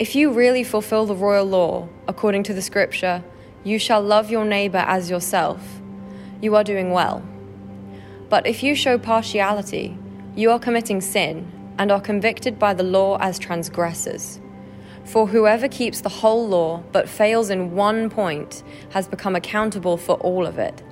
If 0.00 0.14
you 0.14 0.32
really 0.32 0.64
fulfill 0.64 1.04
the 1.04 1.14
royal 1.14 1.44
law, 1.44 1.86
according 2.08 2.44
to 2.44 2.54
the 2.54 2.62
scripture, 2.62 3.22
you 3.64 3.78
shall 3.78 4.00
love 4.00 4.30
your 4.30 4.46
neighbor 4.46 4.82
as 4.86 5.10
yourself, 5.10 5.60
you 6.40 6.56
are 6.56 6.64
doing 6.64 6.90
well. 6.90 7.22
But 8.30 8.46
if 8.46 8.62
you 8.62 8.74
show 8.74 8.96
partiality, 8.96 9.98
you 10.34 10.52
are 10.52 10.58
committing 10.58 11.02
sin 11.02 11.52
and 11.78 11.92
are 11.92 12.00
convicted 12.00 12.58
by 12.58 12.72
the 12.72 12.82
law 12.82 13.18
as 13.20 13.38
transgressors. 13.38 14.40
For 15.04 15.26
whoever 15.26 15.68
keeps 15.68 16.00
the 16.00 16.08
whole 16.08 16.48
law 16.48 16.82
but 16.92 17.06
fails 17.06 17.50
in 17.50 17.72
one 17.72 18.08
point 18.08 18.62
has 18.92 19.06
become 19.06 19.36
accountable 19.36 19.98
for 19.98 20.14
all 20.14 20.46
of 20.46 20.58
it. 20.58 20.82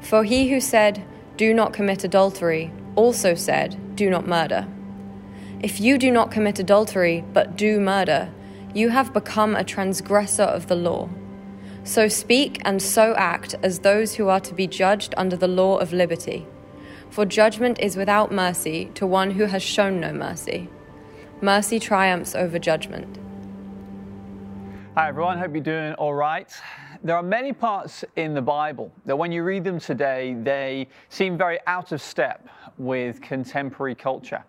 For 0.00 0.24
he 0.24 0.48
who 0.48 0.62
said, 0.62 1.04
Do 1.36 1.52
not 1.52 1.74
commit 1.74 2.02
adultery, 2.02 2.72
also 2.94 3.34
said, 3.34 3.94
Do 3.94 4.08
not 4.08 4.26
murder. 4.26 4.66
If 5.62 5.80
you 5.80 5.96
do 5.96 6.10
not 6.10 6.30
commit 6.30 6.58
adultery, 6.58 7.24
but 7.32 7.56
do 7.56 7.80
murder, 7.80 8.30
you 8.74 8.90
have 8.90 9.14
become 9.14 9.56
a 9.56 9.64
transgressor 9.64 10.42
of 10.42 10.66
the 10.66 10.74
law. 10.74 11.08
So 11.82 12.08
speak 12.08 12.60
and 12.66 12.82
so 12.82 13.14
act 13.14 13.54
as 13.62 13.78
those 13.78 14.14
who 14.14 14.28
are 14.28 14.40
to 14.40 14.52
be 14.52 14.66
judged 14.66 15.14
under 15.16 15.34
the 15.34 15.48
law 15.48 15.78
of 15.78 15.94
liberty. 15.94 16.46
For 17.08 17.24
judgment 17.24 17.78
is 17.80 17.96
without 17.96 18.30
mercy 18.30 18.90
to 18.96 19.06
one 19.06 19.30
who 19.30 19.46
has 19.46 19.62
shown 19.62 19.98
no 19.98 20.12
mercy. 20.12 20.68
Mercy 21.40 21.78
triumphs 21.80 22.34
over 22.34 22.58
judgment. 22.58 23.18
Hi, 24.94 25.08
everyone. 25.08 25.38
Hope 25.38 25.54
you're 25.54 25.62
doing 25.62 25.94
all 25.94 26.14
right. 26.14 26.52
There 27.02 27.16
are 27.16 27.22
many 27.22 27.54
parts 27.54 28.04
in 28.16 28.34
the 28.34 28.42
Bible 28.42 28.92
that, 29.06 29.16
when 29.16 29.32
you 29.32 29.42
read 29.42 29.64
them 29.64 29.80
today, 29.80 30.36
they 30.42 30.88
seem 31.08 31.38
very 31.38 31.60
out 31.66 31.92
of 31.92 32.02
step 32.02 32.46
with 32.76 33.22
contemporary 33.22 33.94
culture. 33.94 34.44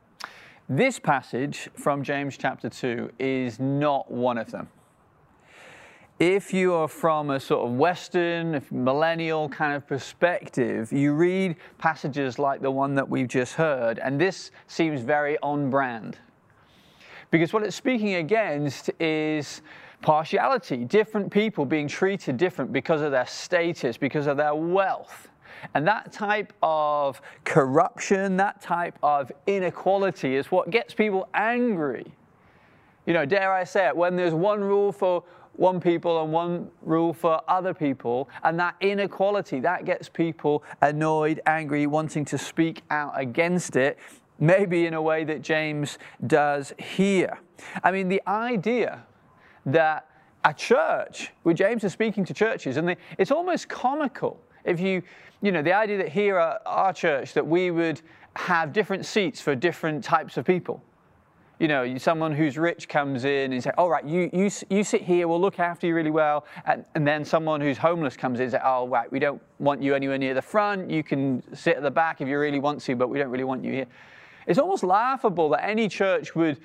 This 0.69 0.99
passage 0.99 1.69
from 1.77 2.03
James 2.03 2.35
chapter 2.35 2.69
2 2.69 3.11
is 3.19 3.57
not 3.57 4.11
one 4.11 4.37
of 4.37 4.51
them. 4.51 4.67
If 6.19 6.53
you 6.53 6.73
are 6.73 6.89
from 6.89 7.29
a 7.29 7.39
sort 7.39 7.65
of 7.65 7.77
Western, 7.77 8.61
millennial 8.69 9.47
kind 9.47 9.75
of 9.77 9.87
perspective, 9.87 10.91
you 10.91 11.13
read 11.13 11.55
passages 11.77 12.37
like 12.37 12.61
the 12.61 12.69
one 12.69 12.95
that 12.95 13.07
we've 13.07 13.29
just 13.29 13.53
heard, 13.53 13.97
and 13.99 14.19
this 14.19 14.51
seems 14.67 14.99
very 14.99 15.37
on 15.41 15.69
brand. 15.69 16.17
Because 17.31 17.53
what 17.53 17.63
it's 17.63 17.77
speaking 17.77 18.15
against 18.15 18.89
is 18.99 19.61
partiality, 20.01 20.83
different 20.83 21.31
people 21.31 21.65
being 21.65 21.87
treated 21.87 22.35
different 22.35 22.73
because 22.73 23.01
of 23.01 23.11
their 23.11 23.27
status, 23.27 23.95
because 23.95 24.27
of 24.27 24.35
their 24.35 24.53
wealth. 24.53 25.26
And 25.73 25.87
that 25.87 26.11
type 26.11 26.53
of 26.61 27.21
corruption, 27.43 28.37
that 28.37 28.61
type 28.61 28.97
of 29.03 29.31
inequality 29.45 30.35
is 30.35 30.51
what 30.51 30.69
gets 30.69 30.93
people 30.93 31.29
angry. 31.33 32.05
You 33.05 33.13
know, 33.13 33.25
dare 33.25 33.53
I 33.53 33.63
say 33.63 33.87
it, 33.87 33.95
when 33.95 34.15
there's 34.15 34.33
one 34.33 34.61
rule 34.61 34.91
for 34.91 35.23
one 35.53 35.79
people 35.79 36.21
and 36.21 36.31
one 36.31 36.69
rule 36.83 37.13
for 37.13 37.41
other 37.47 37.73
people, 37.73 38.29
and 38.43 38.59
that 38.59 38.75
inequality, 38.79 39.59
that 39.61 39.85
gets 39.85 40.07
people 40.07 40.63
annoyed, 40.81 41.41
angry, 41.45 41.87
wanting 41.87 42.23
to 42.25 42.37
speak 42.37 42.83
out 42.91 43.13
against 43.19 43.75
it, 43.75 43.97
maybe 44.39 44.85
in 44.85 44.93
a 44.93 45.01
way 45.01 45.23
that 45.23 45.41
James 45.41 45.97
does 46.27 46.73
here. 46.77 47.39
I 47.83 47.91
mean, 47.91 48.07
the 48.07 48.21
idea 48.27 49.03
that 49.65 50.07
a 50.43 50.53
church, 50.53 51.31
where 51.43 51.55
James 51.55 51.83
is 51.83 51.91
speaking 51.91 52.23
to 52.25 52.33
churches, 52.33 52.77
and 52.77 52.95
it's 53.17 53.31
almost 53.31 53.67
comical 53.67 54.39
if 54.67 54.79
you 54.79 55.01
you 55.41 55.51
know, 55.51 55.61
the 55.61 55.73
idea 55.73 55.97
that 55.97 56.09
here 56.09 56.37
at 56.37 56.61
our 56.65 56.93
church 56.93 57.33
that 57.33 57.45
we 57.45 57.71
would 57.71 58.01
have 58.35 58.73
different 58.73 59.05
seats 59.05 59.41
for 59.41 59.55
different 59.55 60.03
types 60.03 60.37
of 60.37 60.45
people. 60.45 60.81
You 61.59 61.67
know, 61.67 61.97
someone 61.97 62.33
who's 62.33 62.55
rich 62.57 62.87
comes 62.87 63.25
in 63.25 63.51
and 63.51 63.63
say, 63.63 63.71
all 63.79 63.89
right, 63.89 64.05
you, 64.05 64.29
you, 64.31 64.49
you 64.69 64.83
sit 64.83 65.01
here, 65.01 65.27
we'll 65.27 65.41
look 65.41 65.59
after 65.59 65.87
you 65.87 65.95
really 65.95 66.11
well. 66.11 66.45
And, 66.65 66.85
and 66.93 67.07
then 67.07 67.25
someone 67.25 67.61
who's 67.61 67.79
homeless 67.79 68.15
comes 68.15 68.39
in 68.39 68.43
and 68.43 68.51
say, 68.51 68.59
oh, 68.63 68.87
right, 68.87 69.11
we 69.11 69.17
don't 69.17 69.41
want 69.57 69.81
you 69.81 69.95
anywhere 69.95 70.19
near 70.19 70.35
the 70.35 70.41
front. 70.41 70.89
You 70.89 71.03
can 71.03 71.41
sit 71.55 71.77
at 71.77 71.83
the 71.83 71.89
back 71.89 72.21
if 72.21 72.27
you 72.27 72.37
really 72.37 72.59
want 72.59 72.81
to, 72.81 72.95
but 72.95 73.09
we 73.09 73.17
don't 73.17 73.31
really 73.31 73.43
want 73.43 73.63
you 73.63 73.71
here. 73.71 73.87
It's 74.45 74.59
almost 74.59 74.83
laughable 74.83 75.49
that 75.49 75.67
any 75.67 75.89
church 75.89 76.35
would 76.35 76.59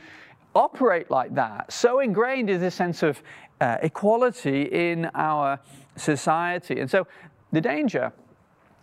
operate 0.55 1.11
like 1.11 1.35
that. 1.35 1.73
So 1.73 2.01
ingrained 2.01 2.51
is 2.51 2.61
this 2.61 2.75
sense 2.75 3.03
of 3.03 3.23
uh, 3.63 3.79
equality 3.83 4.63
in 4.65 5.11
our 5.15 5.59
society. 5.97 6.81
And 6.81 6.91
so 6.91 7.07
the 7.53 7.61
danger 7.61 8.13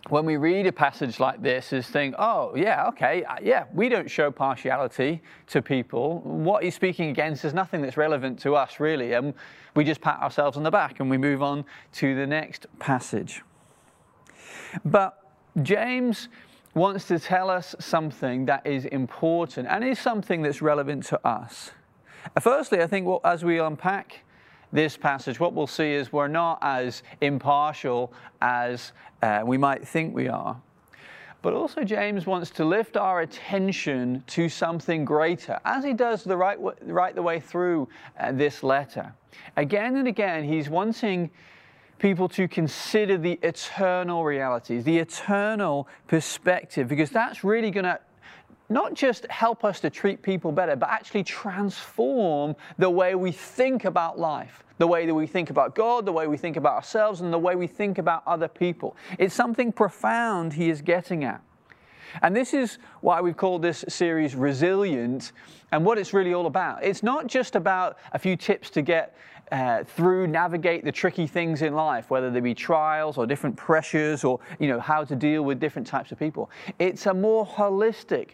when 0.08 0.24
we 0.24 0.36
read 0.36 0.66
a 0.66 0.72
passage 0.72 1.20
like 1.20 1.42
this 1.42 1.72
is 1.72 1.86
think, 1.86 2.14
oh, 2.18 2.54
yeah, 2.56 2.88
okay, 2.88 3.22
uh, 3.24 3.36
yeah, 3.42 3.64
we 3.74 3.88
don't 3.88 4.10
show 4.10 4.30
partiality 4.30 5.20
to 5.48 5.60
people. 5.60 6.20
What 6.20 6.64
he's 6.64 6.74
speaking 6.74 7.10
against 7.10 7.44
is 7.44 7.52
nothing 7.52 7.82
that's 7.82 7.98
relevant 7.98 8.38
to 8.40 8.56
us, 8.56 8.80
really. 8.80 9.12
And 9.12 9.34
we 9.74 9.84
just 9.84 10.00
pat 10.00 10.20
ourselves 10.20 10.56
on 10.56 10.62
the 10.62 10.70
back 10.70 11.00
and 11.00 11.10
we 11.10 11.18
move 11.18 11.42
on 11.42 11.64
to 11.94 12.14
the 12.14 12.26
next 12.26 12.66
passage. 12.78 13.42
But 14.84 15.18
James 15.62 16.28
wants 16.74 17.06
to 17.08 17.18
tell 17.18 17.50
us 17.50 17.74
something 17.78 18.46
that 18.46 18.66
is 18.66 18.86
important 18.86 19.68
and 19.68 19.84
is 19.84 19.98
something 19.98 20.40
that's 20.40 20.62
relevant 20.62 21.04
to 21.06 21.26
us. 21.26 21.72
Firstly, 22.40 22.80
I 22.80 22.86
think 22.86 23.06
well, 23.06 23.20
as 23.24 23.44
we 23.44 23.58
unpack 23.58 24.24
this 24.72 24.96
passage, 24.96 25.40
what 25.40 25.52
we'll 25.52 25.66
see 25.66 25.92
is 25.92 26.12
we're 26.12 26.28
not 26.28 26.58
as 26.62 27.02
impartial 27.20 28.12
as 28.40 28.92
uh, 29.22 29.42
we 29.44 29.58
might 29.58 29.86
think 29.86 30.14
we 30.14 30.28
are. 30.28 30.60
But 31.42 31.54
also, 31.54 31.84
James 31.84 32.26
wants 32.26 32.50
to 32.50 32.64
lift 32.64 32.96
our 32.96 33.22
attention 33.22 34.22
to 34.28 34.48
something 34.48 35.06
greater, 35.06 35.58
as 35.64 35.84
he 35.84 35.94
does 35.94 36.22
the 36.22 36.36
right, 36.36 36.58
right 36.82 37.14
the 37.14 37.22
way 37.22 37.40
through 37.40 37.88
uh, 38.18 38.32
this 38.32 38.62
letter. 38.62 39.14
Again 39.56 39.96
and 39.96 40.06
again, 40.06 40.44
he's 40.44 40.68
wanting 40.68 41.30
people 41.98 42.28
to 42.28 42.46
consider 42.46 43.16
the 43.16 43.38
eternal 43.42 44.24
realities, 44.24 44.84
the 44.84 44.98
eternal 44.98 45.88
perspective, 46.08 46.88
because 46.88 47.10
that's 47.10 47.42
really 47.42 47.70
going 47.70 47.84
to 47.84 47.98
not 48.70 48.94
just 48.94 49.26
help 49.26 49.64
us 49.64 49.80
to 49.80 49.90
treat 49.90 50.22
people 50.22 50.52
better, 50.52 50.76
but 50.76 50.88
actually 50.88 51.24
transform 51.24 52.56
the 52.78 52.88
way 52.88 53.14
we 53.14 53.32
think 53.32 53.84
about 53.84 54.18
life, 54.18 54.64
the 54.78 54.86
way 54.86 55.04
that 55.06 55.14
we 55.14 55.26
think 55.26 55.50
about 55.50 55.74
God, 55.74 56.06
the 56.06 56.12
way 56.12 56.26
we 56.26 56.36
think 56.36 56.56
about 56.56 56.74
ourselves, 56.74 57.20
and 57.20 57.32
the 57.32 57.38
way 57.38 57.56
we 57.56 57.66
think 57.66 57.98
about 57.98 58.22
other 58.26 58.48
people. 58.48 58.96
It's 59.18 59.34
something 59.34 59.72
profound 59.72 60.54
he 60.54 60.70
is 60.70 60.80
getting 60.80 61.24
at. 61.24 61.42
And 62.22 62.34
this 62.34 62.54
is 62.54 62.78
why 63.02 63.20
we've 63.20 63.36
called 63.36 63.62
this 63.62 63.84
series 63.88 64.34
Resilient 64.34 65.32
and 65.72 65.84
what 65.84 65.98
it's 65.98 66.12
really 66.12 66.34
all 66.34 66.46
about. 66.46 66.82
It's 66.82 67.02
not 67.02 67.26
just 67.26 67.56
about 67.56 67.98
a 68.12 68.18
few 68.18 68.36
tips 68.36 68.70
to 68.70 68.82
get 68.82 69.16
uh, 69.52 69.84
through, 69.84 70.26
navigate 70.28 70.84
the 70.84 70.92
tricky 70.92 71.26
things 71.26 71.62
in 71.62 71.74
life, 71.74 72.10
whether 72.10 72.30
they 72.30 72.40
be 72.40 72.54
trials 72.54 73.18
or 73.18 73.26
different 73.26 73.56
pressures 73.56 74.24
or, 74.24 74.38
you 74.58 74.68
know, 74.68 74.78
how 74.78 75.04
to 75.04 75.16
deal 75.16 75.42
with 75.42 75.58
different 75.58 75.86
types 75.86 76.12
of 76.12 76.18
people. 76.18 76.50
It's 76.78 77.06
a 77.06 77.14
more 77.14 77.44
holistic, 77.44 78.30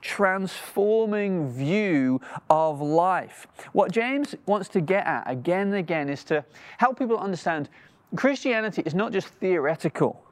transforming 0.00 1.50
view 1.50 2.20
of 2.48 2.80
life. 2.80 3.46
What 3.72 3.92
James 3.92 4.34
wants 4.46 4.68
to 4.70 4.80
get 4.80 5.06
at 5.06 5.24
again 5.26 5.68
and 5.68 5.76
again 5.76 6.08
is 6.08 6.24
to 6.24 6.44
help 6.78 6.98
people 6.98 7.18
understand 7.18 7.68
Christianity 8.16 8.82
is 8.84 8.94
not 8.94 9.12
just 9.12 9.28
theoretical, 9.28 10.24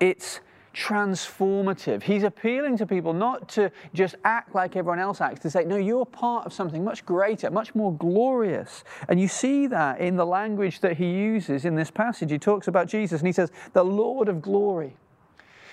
it's 0.00 0.40
transformative. 0.74 2.02
He's 2.02 2.24
appealing 2.24 2.76
to 2.78 2.86
people 2.86 3.12
not 3.12 3.48
to 3.50 3.70
just 3.94 4.16
act 4.24 4.54
like 4.54 4.74
everyone 4.74 4.98
else 4.98 5.20
acts, 5.20 5.40
to 5.40 5.50
say, 5.50 5.64
no, 5.64 5.76
you're 5.76 6.04
part 6.04 6.46
of 6.46 6.52
something 6.52 6.82
much 6.82 7.06
greater, 7.06 7.50
much 7.50 7.74
more 7.76 7.94
glorious. 7.94 8.82
And 9.08 9.20
you 9.20 9.28
see 9.28 9.68
that 9.68 10.00
in 10.00 10.16
the 10.16 10.26
language 10.26 10.80
that 10.80 10.96
he 10.96 11.12
uses 11.12 11.64
in 11.64 11.76
this 11.76 11.92
passage. 11.92 12.32
He 12.32 12.38
talks 12.38 12.66
about 12.66 12.88
Jesus 12.88 13.20
and 13.20 13.26
he 13.28 13.32
says, 13.32 13.52
the 13.72 13.84
Lord 13.84 14.28
of 14.28 14.42
glory. 14.42 14.96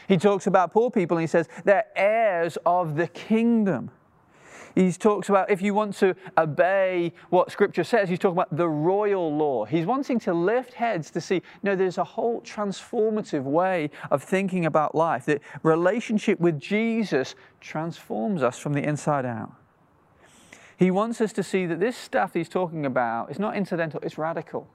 He 0.08 0.18
talks 0.18 0.48
about 0.48 0.72
poor 0.72 0.90
people 0.90 1.18
and 1.18 1.24
he 1.24 1.28
says, 1.28 1.48
they're 1.64 1.86
heirs 1.96 2.58
of 2.66 2.96
the 2.96 3.08
kingdom. 3.08 3.92
He 4.76 4.92
talks 4.94 5.30
about 5.30 5.52
if 5.52 5.62
you 5.62 5.74
want 5.74 5.96
to 5.98 6.16
obey 6.38 7.14
what 7.30 7.52
Scripture 7.52 7.84
says, 7.84 8.10
he's 8.10 8.20
talking 8.20 8.38
about 8.38 8.56
the 8.56 8.70
royal 8.70 9.36
law. 9.36 9.66
He's 9.66 9.86
wanting 9.86 10.20
to 10.22 10.34
lift 10.34 10.74
heads 10.74 11.12
to 11.12 11.22
see, 11.22 11.42
no, 11.62 11.76
there's 11.76 11.98
a 11.98 12.04
whole 12.04 12.42
transformative 12.42 13.44
way 13.44 13.90
of 14.10 14.24
thinking 14.24 14.66
about 14.66 14.96
life. 14.96 15.26
That 15.26 15.42
relationship 15.64 16.40
with 16.40 16.60
Jesus 16.60 17.36
transforms 17.60 18.44
us 18.44 18.58
from 18.58 18.74
the 18.74 18.84
inside 18.84 19.26
out. 19.26 19.52
He 20.78 20.90
wants 20.90 21.22
us 21.22 21.34
to 21.34 21.44
see 21.44 21.66
that 21.66 21.80
this 21.80 21.98
stuff 21.98 22.34
he's 22.34 22.50
talking 22.50 22.86
about 22.86 23.30
is 23.30 23.40
not 23.40 23.56
incidental, 23.56 24.00
it's 24.02 24.18
radical. 24.18 24.68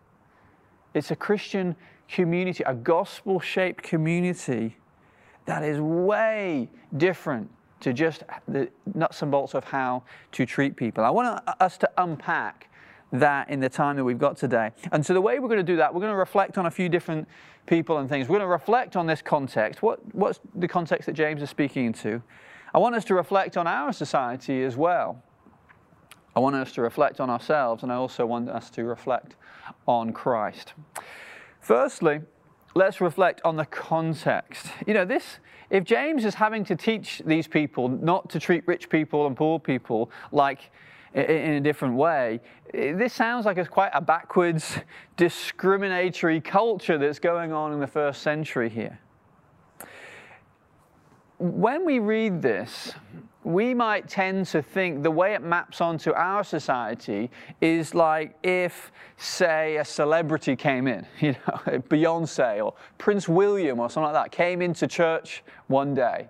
It's 0.94 1.10
a 1.10 1.16
Christian 1.16 1.74
community, 2.08 2.62
a 2.64 2.74
gospel 2.74 3.40
shaped 3.40 3.82
community 3.82 4.76
that 5.46 5.62
is 5.62 5.80
way 5.80 6.68
different 6.96 7.50
to 7.80 7.92
just 7.92 8.22
the 8.48 8.68
nuts 8.94 9.22
and 9.22 9.30
bolts 9.30 9.54
of 9.54 9.64
how 9.64 10.02
to 10.32 10.46
treat 10.46 10.76
people. 10.76 11.04
I 11.04 11.10
want 11.10 11.42
us 11.60 11.76
to 11.78 11.90
unpack 11.98 12.68
that 13.12 13.48
in 13.48 13.60
the 13.60 13.68
time 13.68 13.96
that 13.96 14.04
we've 14.04 14.18
got 14.18 14.36
today. 14.36 14.70
And 14.92 15.04
so 15.04 15.14
the 15.14 15.20
way 15.20 15.38
we're 15.38 15.48
going 15.48 15.58
to 15.58 15.62
do 15.62 15.76
that, 15.76 15.94
we're 15.94 16.00
going 16.00 16.12
to 16.12 16.18
reflect 16.18 16.58
on 16.58 16.66
a 16.66 16.70
few 16.70 16.88
different 16.88 17.28
people 17.66 17.98
and 17.98 18.08
things. 18.08 18.28
We're 18.28 18.38
going 18.38 18.48
to 18.48 18.52
reflect 18.52 18.96
on 18.96 19.06
this 19.06 19.22
context. 19.22 19.82
What, 19.82 20.00
what's 20.14 20.40
the 20.54 20.68
context 20.68 21.06
that 21.06 21.12
James 21.12 21.42
is 21.42 21.50
speaking 21.50 21.86
into? 21.86 22.22
I 22.74 22.78
want 22.78 22.94
us 22.94 23.04
to 23.06 23.14
reflect 23.14 23.56
on 23.56 23.66
our 23.66 23.92
society 23.92 24.64
as 24.64 24.76
well. 24.76 25.22
I 26.34 26.40
want 26.40 26.56
us 26.56 26.72
to 26.72 26.82
reflect 26.82 27.20
on 27.20 27.30
ourselves, 27.30 27.82
and 27.82 27.90
I 27.90 27.94
also 27.94 28.26
want 28.26 28.50
us 28.50 28.68
to 28.70 28.84
reflect 28.84 29.36
on 29.86 30.12
Christ. 30.12 30.74
Firstly, 31.60 32.20
let's 32.76 33.00
reflect 33.00 33.40
on 33.44 33.56
the 33.56 33.64
context. 33.64 34.66
You 34.86 34.94
know, 34.94 35.04
this, 35.04 35.38
if 35.70 35.82
James 35.84 36.24
is 36.24 36.34
having 36.34 36.62
to 36.66 36.76
teach 36.76 37.22
these 37.24 37.48
people 37.48 37.88
not 37.88 38.28
to 38.30 38.38
treat 38.38 38.68
rich 38.68 38.90
people 38.90 39.26
and 39.26 39.34
poor 39.34 39.58
people 39.58 40.10
like 40.30 40.70
in 41.14 41.54
a 41.54 41.60
different 41.60 41.94
way, 41.94 42.40
this 42.72 43.14
sounds 43.14 43.46
like 43.46 43.56
it's 43.56 43.68
quite 43.68 43.90
a 43.94 44.02
backwards, 44.02 44.78
discriminatory 45.16 46.40
culture 46.40 46.98
that's 46.98 47.18
going 47.18 47.50
on 47.50 47.72
in 47.72 47.80
the 47.80 47.86
first 47.86 48.20
century 48.20 48.68
here. 48.68 49.00
When 51.38 51.86
we 51.86 51.98
read 51.98 52.42
this, 52.42 52.92
we 53.46 53.72
might 53.72 54.08
tend 54.08 54.44
to 54.44 54.60
think 54.60 55.04
the 55.04 55.10
way 55.10 55.32
it 55.32 55.40
maps 55.40 55.80
onto 55.80 56.12
our 56.14 56.42
society 56.42 57.30
is 57.60 57.94
like 57.94 58.36
if, 58.42 58.90
say, 59.18 59.76
a 59.76 59.84
celebrity 59.84 60.56
came 60.56 60.88
in, 60.88 61.06
you 61.20 61.30
know, 61.30 61.78
Beyonce 61.88 62.64
or 62.64 62.74
Prince 62.98 63.28
William 63.28 63.78
or 63.78 63.88
something 63.88 64.12
like 64.12 64.24
that, 64.24 64.32
came 64.32 64.60
into 64.60 64.88
church 64.88 65.44
one 65.68 65.94
day. 65.94 66.26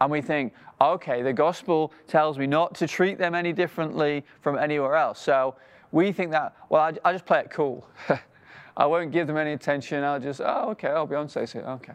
And 0.00 0.10
we 0.10 0.22
think, 0.22 0.54
okay, 0.80 1.20
the 1.20 1.34
gospel 1.34 1.92
tells 2.06 2.38
me 2.38 2.46
not 2.46 2.74
to 2.76 2.86
treat 2.86 3.18
them 3.18 3.34
any 3.34 3.52
differently 3.52 4.24
from 4.40 4.56
anywhere 4.56 4.96
else. 4.96 5.20
So 5.20 5.54
we 5.92 6.12
think 6.12 6.30
that, 6.30 6.56
well, 6.70 6.80
I, 6.80 6.94
I 7.04 7.12
just 7.12 7.26
play 7.26 7.40
it 7.40 7.50
cool. 7.50 7.86
I 8.74 8.86
won't 8.86 9.12
give 9.12 9.26
them 9.26 9.36
any 9.36 9.52
attention. 9.52 10.02
I'll 10.02 10.18
just, 10.18 10.40
oh, 10.40 10.70
okay, 10.70 10.88
oh, 10.88 11.06
Beyonce's 11.06 11.52
here. 11.52 11.66
Okay. 11.68 11.92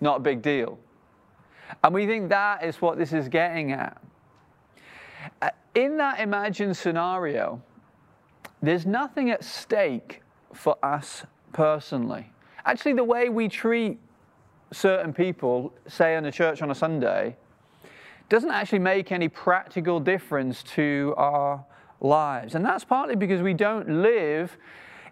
Not 0.00 0.18
a 0.18 0.20
big 0.20 0.40
deal. 0.40 0.78
And 1.82 1.94
we 1.94 2.06
think 2.06 2.28
that 2.28 2.64
is 2.64 2.80
what 2.80 2.98
this 2.98 3.12
is 3.12 3.28
getting 3.28 3.72
at. 3.72 4.00
Uh, 5.42 5.50
in 5.74 5.96
that 5.98 6.20
imagined 6.20 6.76
scenario, 6.76 7.62
there's 8.62 8.86
nothing 8.86 9.30
at 9.30 9.44
stake 9.44 10.22
for 10.52 10.76
us 10.84 11.24
personally. 11.52 12.30
Actually, 12.64 12.94
the 12.94 13.04
way 13.04 13.28
we 13.28 13.48
treat 13.48 13.98
certain 14.72 15.12
people, 15.12 15.72
say 15.88 16.16
in 16.16 16.24
a 16.26 16.32
church 16.32 16.62
on 16.62 16.70
a 16.70 16.74
Sunday, 16.74 17.36
doesn't 18.28 18.50
actually 18.50 18.78
make 18.78 19.10
any 19.10 19.28
practical 19.28 19.98
difference 19.98 20.62
to 20.62 21.14
our 21.16 21.64
lives. 22.00 22.54
And 22.54 22.64
that's 22.64 22.84
partly 22.84 23.16
because 23.16 23.42
we 23.42 23.54
don't 23.54 24.02
live 24.02 24.56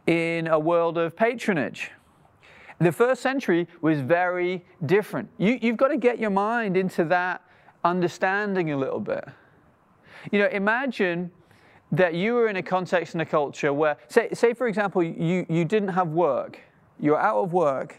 in 0.06 0.46
a 0.46 0.58
world 0.58 0.96
of 0.99 1.16
patronage. 1.16 1.90
The 2.81 2.93
first 2.93 3.23
century 3.23 3.67
was 3.81 4.01
very 4.01 4.65
different. 4.87 5.29
You, 5.39 5.59
you've 5.61 5.77
got 5.77 5.89
to 5.89 5.97
get 5.97 6.19
your 6.19 6.31
mind 6.31 6.77
into 6.77 7.05
that 7.07 7.43
understanding 7.85 8.73
a 8.73 8.77
little 8.77 9.01
bit. 9.01 9.25
You 10.31 10.41
know, 10.41 10.47
imagine 10.49 11.31
that 11.91 12.15
you 12.15 12.35
were 12.35 12.49
in 12.49 12.57
a 12.57 12.63
context 12.63 13.15
and 13.15 13.23
a 13.23 13.27
culture 13.27 13.73
where, 13.73 13.97
say, 14.09 14.29
say 14.33 14.53
for 14.53 14.69
example, 14.69 15.03
you, 15.03 15.47
you 15.49 15.65
didn't 15.65 15.89
have 15.89 16.09
work, 16.09 16.61
you 17.01 17.13
were 17.13 17.21
out 17.21 17.39
of 17.39 17.53
work, 17.53 17.97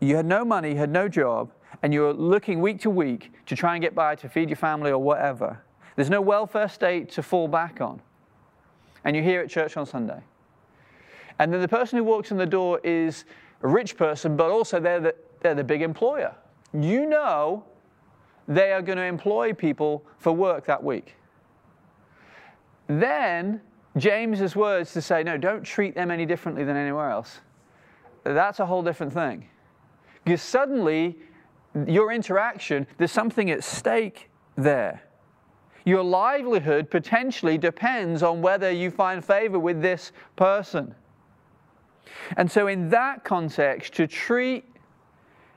you 0.00 0.16
had 0.16 0.26
no 0.26 0.44
money, 0.44 0.70
you 0.70 0.76
had 0.76 0.90
no 0.90 1.08
job, 1.08 1.50
and 1.82 1.92
you 1.92 2.02
were 2.02 2.12
looking 2.12 2.60
week 2.60 2.80
to 2.80 2.90
week 2.90 3.32
to 3.46 3.56
try 3.56 3.74
and 3.74 3.82
get 3.82 3.94
by 3.94 4.14
to 4.16 4.28
feed 4.28 4.48
your 4.48 4.56
family 4.56 4.90
or 4.90 4.98
whatever. 4.98 5.62
There's 5.96 6.10
no 6.10 6.20
welfare 6.20 6.68
state 6.68 7.10
to 7.12 7.22
fall 7.22 7.48
back 7.48 7.80
on. 7.80 8.00
And 9.04 9.16
you're 9.16 9.24
here 9.24 9.40
at 9.40 9.48
church 9.48 9.76
on 9.76 9.86
Sunday. 9.86 10.20
And 11.38 11.52
then 11.52 11.60
the 11.60 11.68
person 11.68 11.96
who 11.96 12.04
walks 12.04 12.30
in 12.30 12.36
the 12.36 12.46
door 12.46 12.80
is 12.84 13.24
a 13.62 13.68
rich 13.68 13.96
person, 13.96 14.36
but 14.36 14.50
also 14.50 14.80
they're 14.80 15.00
the, 15.00 15.14
they're 15.40 15.54
the 15.54 15.64
big 15.64 15.82
employer. 15.82 16.34
You 16.72 17.06
know 17.06 17.64
they 18.48 18.72
are 18.72 18.82
going 18.82 18.98
to 18.98 19.04
employ 19.04 19.52
people 19.52 20.04
for 20.18 20.32
work 20.32 20.66
that 20.66 20.82
week. 20.82 21.16
Then 22.88 23.60
James's 23.96 24.56
words 24.56 24.92
to 24.94 25.02
say, 25.02 25.22
no, 25.22 25.36
don't 25.36 25.62
treat 25.62 25.94
them 25.94 26.10
any 26.10 26.26
differently 26.26 26.64
than 26.64 26.76
anywhere 26.76 27.10
else. 27.10 27.40
That's 28.24 28.60
a 28.60 28.66
whole 28.66 28.82
different 28.82 29.12
thing. 29.12 29.48
Because 30.24 30.42
suddenly, 30.42 31.16
your 31.86 32.12
interaction, 32.12 32.86
there's 32.98 33.12
something 33.12 33.50
at 33.50 33.64
stake 33.64 34.30
there. 34.56 35.02
Your 35.84 36.02
livelihood 36.02 36.90
potentially 36.90 37.56
depends 37.56 38.22
on 38.22 38.42
whether 38.42 38.70
you 38.70 38.90
find 38.90 39.24
favor 39.24 39.58
with 39.58 39.80
this 39.80 40.12
person. 40.36 40.94
And 42.36 42.50
so, 42.50 42.66
in 42.66 42.88
that 42.90 43.24
context, 43.24 43.94
to 43.94 44.06
treat 44.06 44.64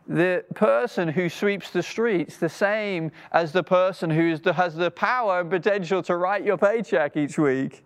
the 0.07 0.43
person 0.53 1.07
who 1.07 1.29
sweeps 1.29 1.69
the 1.69 1.81
streets 1.81 2.37
the 2.37 2.49
same 2.49 3.11
as 3.31 3.51
the 3.51 3.63
person 3.63 4.09
who 4.09 4.37
has 4.51 4.75
the 4.75 4.91
power 4.91 5.39
and 5.39 5.49
potential 5.49 6.03
to 6.03 6.17
write 6.17 6.43
your 6.43 6.57
paycheck 6.57 7.15
each 7.15 7.37
week, 7.37 7.85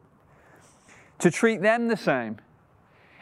to 1.19 1.29
treat 1.29 1.61
them 1.61 1.87
the 1.87 1.97
same 1.97 2.37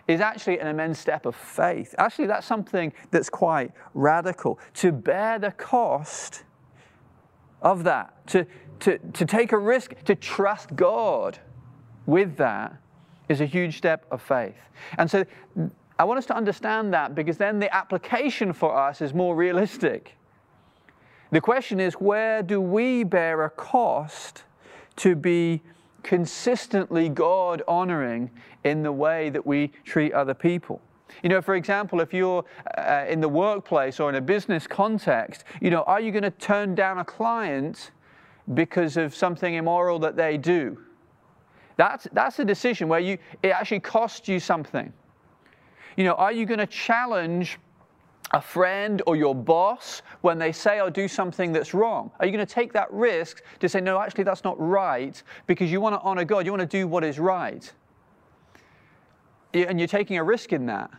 is 0.08 0.22
actually 0.22 0.60
an 0.60 0.68
immense 0.68 1.00
step 1.00 1.26
of 1.26 1.36
faith. 1.36 1.96
Actually, 1.98 2.28
that's 2.28 2.46
something 2.46 2.94
that's 3.12 3.30
quite 3.30 3.72
radical. 3.94 4.60
To 4.76 4.92
bear 4.92 5.40
the 5.40 5.52
cost 5.52 6.44
of 7.62 7.84
that, 7.86 8.28
to, 8.28 8.46
to, 8.82 9.00
to 9.00 9.26
take 9.26 9.52
a 9.52 9.58
risk, 9.58 9.96
to 10.06 10.16
trust 10.16 10.76
God 10.76 11.40
with 12.06 12.38
that 12.38 12.78
is 13.30 13.42
a 13.42 13.46
huge 13.46 13.78
step 13.78 14.06
of 14.12 14.22
faith. 14.22 14.56
And 14.98 15.10
so 15.10 15.26
I 15.98 16.04
want 16.04 16.18
us 16.18 16.26
to 16.28 16.36
understand 16.36 16.94
that 16.94 17.16
because 17.16 17.38
then 17.38 17.60
the 17.60 17.74
application 17.74 18.54
for 18.54 18.76
us 18.76 19.02
is 19.02 19.14
more 19.14 19.36
realistic. 19.36 20.18
The 21.32 21.42
question 21.42 21.80
is 21.80 21.96
where 21.96 22.44
do 22.44 22.62
we 22.62 23.04
bear 23.04 23.46
a 23.46 23.50
cost 23.50 24.44
to 24.98 25.16
be 25.16 25.62
consistently 26.04 27.10
God 27.10 27.64
honoring 27.68 28.30
in 28.64 28.84
the 28.84 28.92
way 28.92 29.30
that 29.30 29.46
we 29.46 29.70
treat 29.84 30.14
other 30.14 30.34
people? 30.34 30.82
You 31.24 31.30
know, 31.30 31.42
for 31.42 31.56
example, 31.56 32.02
if 32.02 32.14
you're 32.14 32.44
uh, 32.78 33.06
in 33.08 33.22
the 33.22 33.30
workplace 33.30 34.00
or 34.00 34.10
in 34.10 34.16
a 34.16 34.22
business 34.22 34.68
context, 34.68 35.46
you 35.62 35.70
know, 35.70 35.84
are 35.84 36.00
you 36.00 36.12
going 36.12 36.24
to 36.24 36.32
turn 36.32 36.76
down 36.76 36.98
a 36.98 37.06
client 37.06 37.92
because 38.54 38.98
of 38.98 39.16
something 39.16 39.56
immoral 39.56 39.98
that 40.00 40.16
they 40.16 40.38
do? 40.38 40.78
That's, 41.78 42.08
that's 42.14 42.40
a 42.40 42.46
decision 42.46 42.88
where 42.88 43.00
you, 43.00 43.18
it 43.44 43.50
actually 43.50 43.82
costs 43.82 44.28
you 44.28 44.40
something. 44.40 44.92
You 45.98 46.04
know, 46.04 46.14
are 46.14 46.32
you 46.32 46.46
going 46.46 46.60
to 46.60 46.68
challenge 46.68 47.58
a 48.32 48.42
friend 48.42 49.02
or 49.06 49.16
your 49.16 49.36
boss 49.36 50.02
when 50.22 50.38
they 50.38 50.52
say 50.52 50.82
or 50.82 50.90
do 50.90 51.08
something 51.08 51.52
that's 51.52 51.74
wrong? 51.74 52.12
Are 52.20 52.26
you 52.26 52.32
going 52.32 52.46
to 52.46 52.54
take 52.54 52.74
that 52.74 52.92
risk 52.92 53.44
to 53.60 53.70
say, 53.70 53.82
no, 53.82 54.00
actually, 54.00 54.24
that's 54.24 54.44
not 54.44 54.60
right 54.60 55.22
because 55.48 55.72
you 55.72 55.80
want 55.80 55.96
to 55.96 56.02
honor 56.02 56.26
God, 56.26 56.46
you 56.46 56.52
want 56.52 56.70
to 56.70 56.78
do 56.78 56.88
what 56.88 57.04
is 57.04 57.20
right? 57.20 57.72
And 59.54 59.80
you're 59.80 59.88
taking 59.88 60.18
a 60.18 60.24
risk 60.24 60.54
in 60.54 60.66
that. 60.66 60.92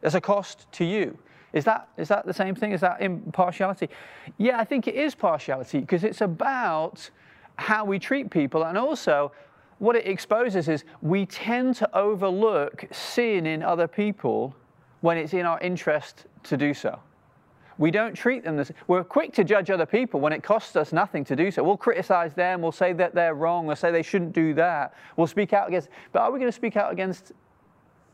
There's 0.00 0.14
a 0.14 0.20
cost 0.20 0.66
to 0.72 0.84
you. 0.84 1.18
Is 1.52 1.64
that, 1.64 1.88
is 1.96 2.08
that 2.08 2.26
the 2.26 2.34
same 2.34 2.54
thing? 2.54 2.72
Is 2.72 2.80
that 2.80 3.00
impartiality? 3.00 3.88
Yeah, 4.36 4.58
I 4.58 4.64
think 4.64 4.88
it 4.88 4.94
is 4.94 5.14
partiality 5.14 5.80
because 5.80 6.04
it's 6.04 6.20
about 6.20 7.08
how 7.56 7.84
we 7.84 7.98
treat 7.98 8.30
people 8.30 8.64
and 8.64 8.76
also 8.76 9.32
what 9.78 9.96
it 9.96 10.06
exposes 10.06 10.68
is 10.68 10.84
we 11.02 11.26
tend 11.26 11.76
to 11.76 11.96
overlook 11.96 12.86
sin 12.92 13.46
in 13.46 13.62
other 13.62 13.86
people 13.86 14.54
when 15.00 15.18
it's 15.18 15.34
in 15.34 15.44
our 15.44 15.60
interest 15.60 16.26
to 16.44 16.56
do 16.56 16.72
so. 16.72 16.98
We 17.78 17.90
don't 17.90 18.14
treat 18.14 18.42
them 18.42 18.56
this. 18.56 18.72
We're 18.86 19.04
quick 19.04 19.34
to 19.34 19.44
judge 19.44 19.70
other 19.70 19.84
people 19.84 20.18
when 20.18 20.32
it 20.32 20.42
costs 20.42 20.76
us 20.76 20.94
nothing 20.94 21.24
to 21.26 21.36
do 21.36 21.50
so. 21.50 21.62
We'll 21.62 21.76
criticize 21.76 22.32
them. 22.32 22.62
We'll 22.62 22.72
say 22.72 22.94
that 22.94 23.14
they're 23.14 23.34
wrong. 23.34 23.66
We'll 23.66 23.76
say 23.76 23.90
they 23.90 24.02
shouldn't 24.02 24.32
do 24.32 24.54
that. 24.54 24.94
We'll 25.16 25.26
speak 25.26 25.52
out 25.52 25.68
against. 25.68 25.90
But 26.12 26.22
are 26.22 26.32
we 26.32 26.38
going 26.38 26.50
to 26.50 26.56
speak 26.56 26.76
out 26.76 26.90
against 26.90 27.32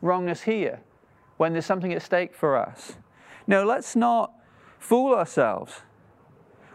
wrongness 0.01 0.41
here 0.41 0.81
when 1.37 1.53
there's 1.53 1.65
something 1.65 1.93
at 1.93 2.01
stake 2.01 2.35
for 2.35 2.57
us? 2.57 2.97
No, 3.47 3.63
let's 3.63 3.95
not 3.95 4.33
fool 4.79 5.13
ourselves. 5.13 5.81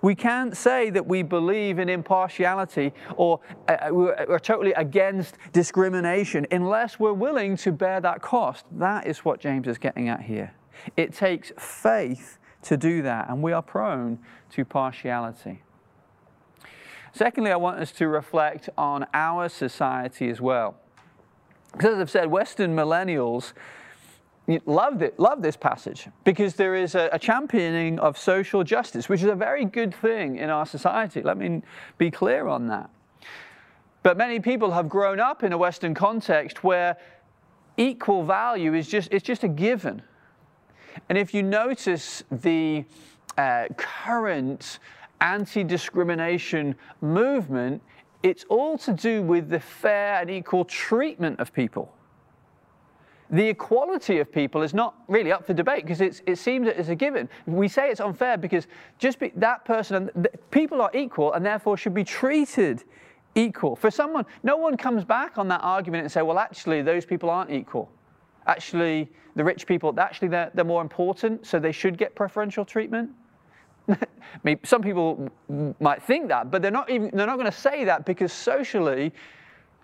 We 0.02 0.14
can't 0.14 0.56
say 0.56 0.90
that 0.90 1.06
we 1.06 1.22
believe 1.22 1.78
in 1.78 1.88
impartiality 1.88 2.92
or 3.16 3.40
uh, 3.68 3.72
uh 3.72 3.90
we're 3.92 4.38
totally 4.38 4.72
against 4.72 5.36
discrimination 5.52 6.46
unless 6.50 6.98
we're 6.98 7.12
willing 7.12 7.56
to 7.58 7.72
bear 7.72 8.00
that 8.00 8.22
cost. 8.22 8.64
That 8.72 9.06
is 9.06 9.24
what 9.24 9.40
James 9.40 9.66
is 9.66 9.78
getting 9.78 10.08
at 10.08 10.22
here. 10.22 10.52
It 10.96 11.12
takes 11.12 11.52
faith 11.58 12.38
to 12.62 12.76
do 12.76 13.02
that, 13.02 13.28
and 13.28 13.42
we 13.42 13.52
are 13.52 13.62
prone 13.62 14.18
to 14.50 14.64
partiality. 14.64 15.62
Secondly, 17.12 17.50
I 17.50 17.56
want 17.56 17.80
us 17.80 17.92
to 17.92 18.08
reflect 18.08 18.68
on 18.76 19.06
our 19.14 19.48
society 19.48 20.28
as 20.28 20.40
well. 20.40 20.76
Because 21.72 21.94
as 21.94 22.00
I've 22.00 22.10
said, 22.10 22.30
Western 22.30 22.74
millennials 22.74 23.52
love, 24.64 25.02
it, 25.02 25.18
love 25.18 25.42
this 25.42 25.56
passage 25.56 26.08
because 26.24 26.54
there 26.54 26.74
is 26.74 26.94
a, 26.94 27.10
a, 27.12 27.18
championing 27.18 27.98
of 27.98 28.16
social 28.16 28.64
justice, 28.64 29.08
which 29.08 29.22
is 29.22 29.28
a 29.28 29.34
very 29.34 29.64
good 29.64 29.94
thing 29.94 30.36
in 30.36 30.48
our 30.48 30.64
society. 30.64 31.22
Let 31.22 31.36
me 31.36 31.62
be 31.98 32.10
clear 32.10 32.48
on 32.48 32.66
that. 32.68 32.88
But 34.02 34.16
many 34.16 34.40
people 34.40 34.70
have 34.70 34.88
grown 34.88 35.20
up 35.20 35.42
in 35.42 35.52
a 35.52 35.58
Western 35.58 35.92
context 35.92 36.64
where 36.64 36.96
equal 37.76 38.24
value 38.24 38.74
is 38.74 38.88
just, 38.88 39.12
it's 39.12 39.24
just 39.24 39.44
a 39.44 39.48
given. 39.48 40.02
And 41.08 41.18
if 41.18 41.34
you 41.34 41.42
notice 41.42 42.22
the 42.30 42.84
uh, 43.36 43.66
current 43.76 44.78
anti 45.20 45.62
discrimination 45.62 46.74
movement, 47.02 47.82
it's 48.22 48.44
all 48.48 48.78
to 48.78 48.92
do 48.92 49.22
with 49.22 49.50
the 49.50 49.60
fair 49.60 50.20
and 50.20 50.30
equal 50.30 50.64
treatment 50.64 51.38
of 51.38 51.52
people 51.52 51.92
the 53.30 53.46
equality 53.46 54.18
of 54.18 54.32
people 54.32 54.62
is 54.62 54.72
not 54.72 54.94
really 55.06 55.32
up 55.32 55.46
for 55.46 55.52
debate 55.52 55.84
because 55.84 56.00
it 56.00 56.38
seems 56.38 56.66
that 56.66 56.78
it's 56.78 56.88
a 56.88 56.94
given. 56.94 57.28
We 57.46 57.68
say 57.68 57.90
it's 57.90 58.00
unfair 58.00 58.38
because 58.38 58.66
just 58.98 59.18
be, 59.18 59.32
that 59.36 59.64
person, 59.64 60.10
and 60.14 60.28
people 60.50 60.80
are 60.80 60.90
equal 60.94 61.34
and 61.34 61.44
therefore 61.44 61.76
should 61.76 61.94
be 61.94 62.04
treated 62.04 62.84
equal. 63.34 63.76
For 63.76 63.90
someone, 63.90 64.24
no 64.42 64.56
one 64.56 64.76
comes 64.76 65.04
back 65.04 65.36
on 65.36 65.48
that 65.48 65.60
argument 65.62 66.02
and 66.04 66.12
say, 66.12 66.22
well, 66.22 66.38
actually, 66.38 66.80
those 66.80 67.04
people 67.04 67.28
aren't 67.28 67.50
equal. 67.50 67.90
Actually, 68.46 69.08
the 69.36 69.44
rich 69.44 69.66
people, 69.66 69.94
actually, 70.00 70.28
they're, 70.28 70.50
they're 70.54 70.64
more 70.64 70.80
important, 70.80 71.46
so 71.46 71.58
they 71.58 71.72
should 71.72 71.98
get 71.98 72.14
preferential 72.14 72.64
treatment. 72.64 73.10
Some 74.64 74.82
people 74.82 75.28
might 75.80 76.02
think 76.02 76.28
that, 76.28 76.50
but 76.50 76.62
they're 76.62 76.70
not 76.70 76.88
even, 76.90 77.10
they're 77.12 77.26
not 77.26 77.38
going 77.38 77.50
to 77.50 77.56
say 77.56 77.84
that 77.84 78.04
because 78.04 78.32
socially 78.32 79.12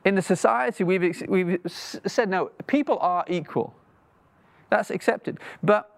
in 0.05 0.15
the 0.15 0.23
society, 0.23 0.85
we've, 0.85 1.23
we've 1.29 1.61
said 1.67 2.29
no, 2.29 2.51
people 2.67 2.99
are 3.01 3.25
equal. 3.29 3.75
That's 4.71 4.91
accepted. 4.91 5.39
But 5.63 5.91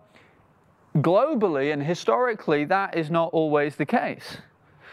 globally 0.96 1.72
and 1.72 1.82
historically, 1.82 2.64
that 2.66 2.96
is 2.96 3.10
not 3.10 3.32
always 3.32 3.76
the 3.76 3.86
case. 3.86 4.38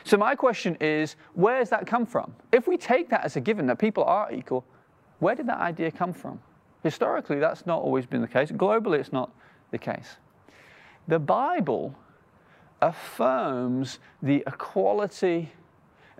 So, 0.03 0.17
my 0.17 0.35
question 0.35 0.75
is 0.81 1.15
where 1.33 1.59
does 1.59 1.69
that 1.69 1.87
come 1.87 2.05
from? 2.05 2.33
If 2.51 2.67
we 2.67 2.77
take 2.77 3.09
that 3.09 3.23
as 3.23 3.35
a 3.35 3.41
given 3.41 3.67
that 3.67 3.79
people 3.79 4.03
are 4.03 4.31
equal, 4.31 4.65
where 5.19 5.35
did 5.35 5.47
that 5.47 5.59
idea 5.59 5.91
come 5.91 6.11
from? 6.11 6.39
Historically, 6.83 7.39
that's 7.39 7.65
not 7.65 7.81
always 7.81 8.05
been 8.05 8.21
the 8.21 8.27
case. 8.27 8.51
Globally, 8.51 8.99
it's 8.99 9.13
not 9.13 9.31
the 9.71 9.77
case. 9.77 10.17
The 11.07 11.19
Bible 11.19 11.95
affirms 12.81 13.99
the 14.21 14.43
equality 14.45 15.51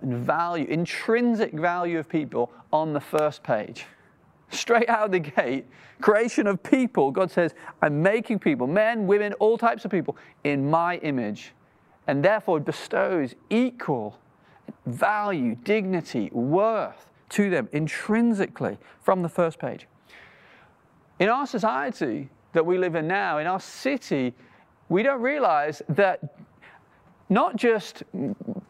and 0.00 0.14
value, 0.14 0.66
intrinsic 0.66 1.52
value 1.52 1.98
of 1.98 2.08
people 2.08 2.50
on 2.72 2.92
the 2.92 3.00
first 3.00 3.42
page. 3.42 3.86
Straight 4.50 4.88
out 4.88 5.06
of 5.06 5.12
the 5.12 5.20
gate, 5.20 5.66
creation 6.00 6.46
of 6.46 6.62
people. 6.62 7.10
God 7.10 7.30
says, 7.30 7.54
I'm 7.82 8.02
making 8.02 8.38
people, 8.38 8.66
men, 8.66 9.06
women, 9.06 9.32
all 9.34 9.58
types 9.58 9.84
of 9.84 9.90
people, 9.90 10.16
in 10.44 10.70
my 10.70 10.96
image. 10.98 11.52
And 12.06 12.24
therefore 12.24 12.60
bestows 12.60 13.34
equal 13.50 14.18
value, 14.86 15.56
dignity, 15.56 16.30
worth 16.32 17.06
to 17.30 17.50
them 17.50 17.68
intrinsically 17.72 18.78
from 19.02 19.22
the 19.22 19.28
first 19.28 19.58
page. 19.58 19.86
In 21.18 21.28
our 21.28 21.46
society 21.46 22.28
that 22.52 22.64
we 22.64 22.78
live 22.78 22.94
in 22.94 23.08
now, 23.08 23.38
in 23.38 23.46
our 23.46 23.60
city, 23.60 24.34
we 24.88 25.02
don't 25.02 25.20
realize 25.20 25.82
that 25.88 26.36
not 27.28 27.56
just 27.56 28.02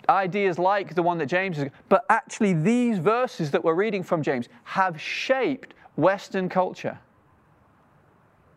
ideas 0.09 0.59
like 0.59 0.95
the 0.95 1.03
one 1.03 1.19
that 1.19 1.27
James 1.27 1.59
is, 1.59 1.71
but 1.89 2.05
actually 2.09 2.53
these 2.53 2.99
verses 2.99 3.51
that 3.51 3.63
we're 3.65 3.75
reading 3.75 4.03
from 4.03 4.23
James 4.23 4.49
have 4.65 5.01
shaped 5.01 5.75
Western 5.97 6.49
culture. 6.49 6.99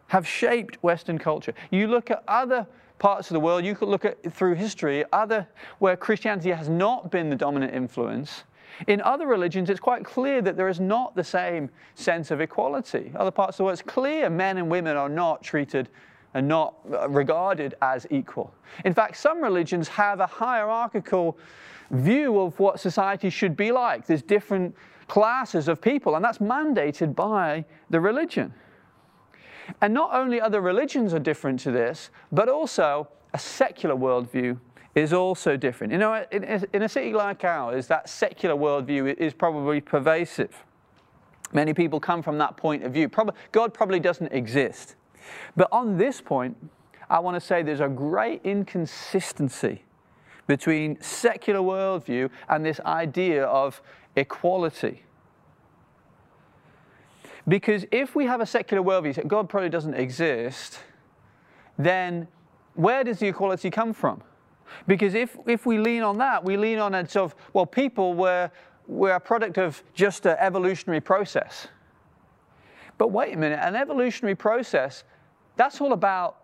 Have 0.07 0.27
shaped 0.27 0.81
Western 0.83 1.17
culture. 1.19 1.53
You 1.69 1.87
look 1.87 2.11
at 2.11 2.23
other 2.27 2.65
parts 2.99 3.29
of 3.29 3.35
the 3.35 3.39
world, 3.39 3.63
you 3.65 3.75
could 3.75 3.89
look 3.89 4.05
at 4.05 4.33
through 4.33 4.55
history, 4.55 5.05
other 5.11 5.47
where 5.79 5.95
Christianity 5.95 6.51
has 6.51 6.69
not 6.69 7.11
been 7.11 7.29
the 7.29 7.35
dominant 7.35 7.73
influence. 7.73 8.43
In 8.87 9.01
other 9.01 9.27
religions, 9.27 9.69
it's 9.69 9.79
quite 9.79 10.05
clear 10.05 10.41
that 10.41 10.55
there 10.55 10.67
is 10.67 10.79
not 10.79 11.15
the 11.15 11.23
same 11.23 11.69
sense 11.95 12.31
of 12.31 12.41
equality. 12.41 13.11
Other 13.15 13.31
parts 13.31 13.55
of 13.55 13.57
the 13.57 13.63
world, 13.65 13.73
it's 13.73 13.81
clear 13.81 14.29
men 14.29 14.57
and 14.57 14.69
women 14.69 14.97
are 14.97 15.09
not 15.09 15.41
treated 15.41 15.89
and 16.33 16.47
not 16.47 16.75
regarded 17.11 17.75
as 17.81 18.05
equal. 18.09 18.53
In 18.85 18.93
fact, 18.93 19.17
some 19.17 19.41
religions 19.41 19.87
have 19.87 20.19
a 20.19 20.27
hierarchical 20.27 21.37
view 21.91 22.39
of 22.39 22.59
what 22.59 22.79
society 22.79 23.29
should 23.29 23.55
be 23.55 23.71
like. 23.71 24.05
There's 24.05 24.21
different 24.21 24.75
classes 25.07 25.67
of 25.67 25.81
people, 25.81 26.15
and 26.15 26.23
that's 26.23 26.39
mandated 26.39 27.15
by 27.15 27.63
the 27.89 27.99
religion. 27.99 28.53
And 29.81 29.93
not 29.93 30.13
only 30.13 30.41
other 30.41 30.61
religions 30.61 31.13
are 31.13 31.19
different 31.19 31.59
to 31.61 31.71
this, 31.71 32.09
but 32.31 32.49
also 32.49 33.07
a 33.33 33.39
secular 33.39 33.95
worldview 33.95 34.59
is 34.95 35.13
also 35.13 35.55
different. 35.55 35.93
You 35.93 35.99
know, 35.99 36.25
in 36.31 36.81
a 36.81 36.89
city 36.89 37.13
like 37.13 37.45
ours, 37.45 37.87
that 37.87 38.09
secular 38.09 38.55
worldview 38.55 39.15
is 39.17 39.33
probably 39.33 39.79
pervasive. 39.79 40.63
Many 41.53 41.73
people 41.73 42.01
come 42.01 42.21
from 42.21 42.37
that 42.39 42.57
point 42.57 42.83
of 42.83 42.93
view. 42.93 43.09
God 43.53 43.73
probably 43.73 44.01
doesn't 44.01 44.33
exist. 44.33 44.96
But 45.55 45.67
on 45.71 45.97
this 45.97 46.21
point, 46.21 46.57
I 47.09 47.19
want 47.19 47.35
to 47.35 47.41
say 47.41 47.63
there's 47.63 47.79
a 47.79 47.87
great 47.87 48.41
inconsistency 48.43 49.83
between 50.45 50.99
secular 51.01 51.59
worldview 51.59 52.29
and 52.49 52.65
this 52.65 52.79
idea 52.81 53.45
of 53.45 53.81
equality. 54.15 55.03
Because 57.47 57.85
if 57.91 58.15
we 58.15 58.25
have 58.25 58.41
a 58.41 58.45
secular 58.45 58.83
worldview 58.83 59.15
that 59.15 59.27
God 59.27 59.47
probably 59.47 59.69
doesn't 59.69 59.93
exist, 59.93 60.79
then 61.77 62.27
where 62.73 63.03
does 63.03 63.19
the 63.19 63.27
equality 63.27 63.69
come 63.69 63.93
from? 63.93 64.21
Because 64.85 65.13
if, 65.15 65.37
if 65.47 65.65
we 65.65 65.77
lean 65.77 66.03
on 66.03 66.17
that, 66.17 66.43
we 66.43 66.57
lean 66.57 66.79
on 66.79 66.93
a 66.93 67.07
sort 67.07 67.31
of, 67.31 67.35
well, 67.53 67.65
people 67.65 68.13
were, 68.13 68.51
were 68.85 69.11
a 69.11 69.19
product 69.19 69.57
of 69.57 69.81
just 69.93 70.25
an 70.25 70.35
evolutionary 70.39 70.99
process. 70.99 71.67
But 72.97 73.11
wait 73.11 73.33
a 73.33 73.37
minute, 73.37 73.59
an 73.61 73.75
evolutionary 73.75 74.35
process 74.35 75.03
that's 75.57 75.81
all 75.81 75.91
about 75.91 76.37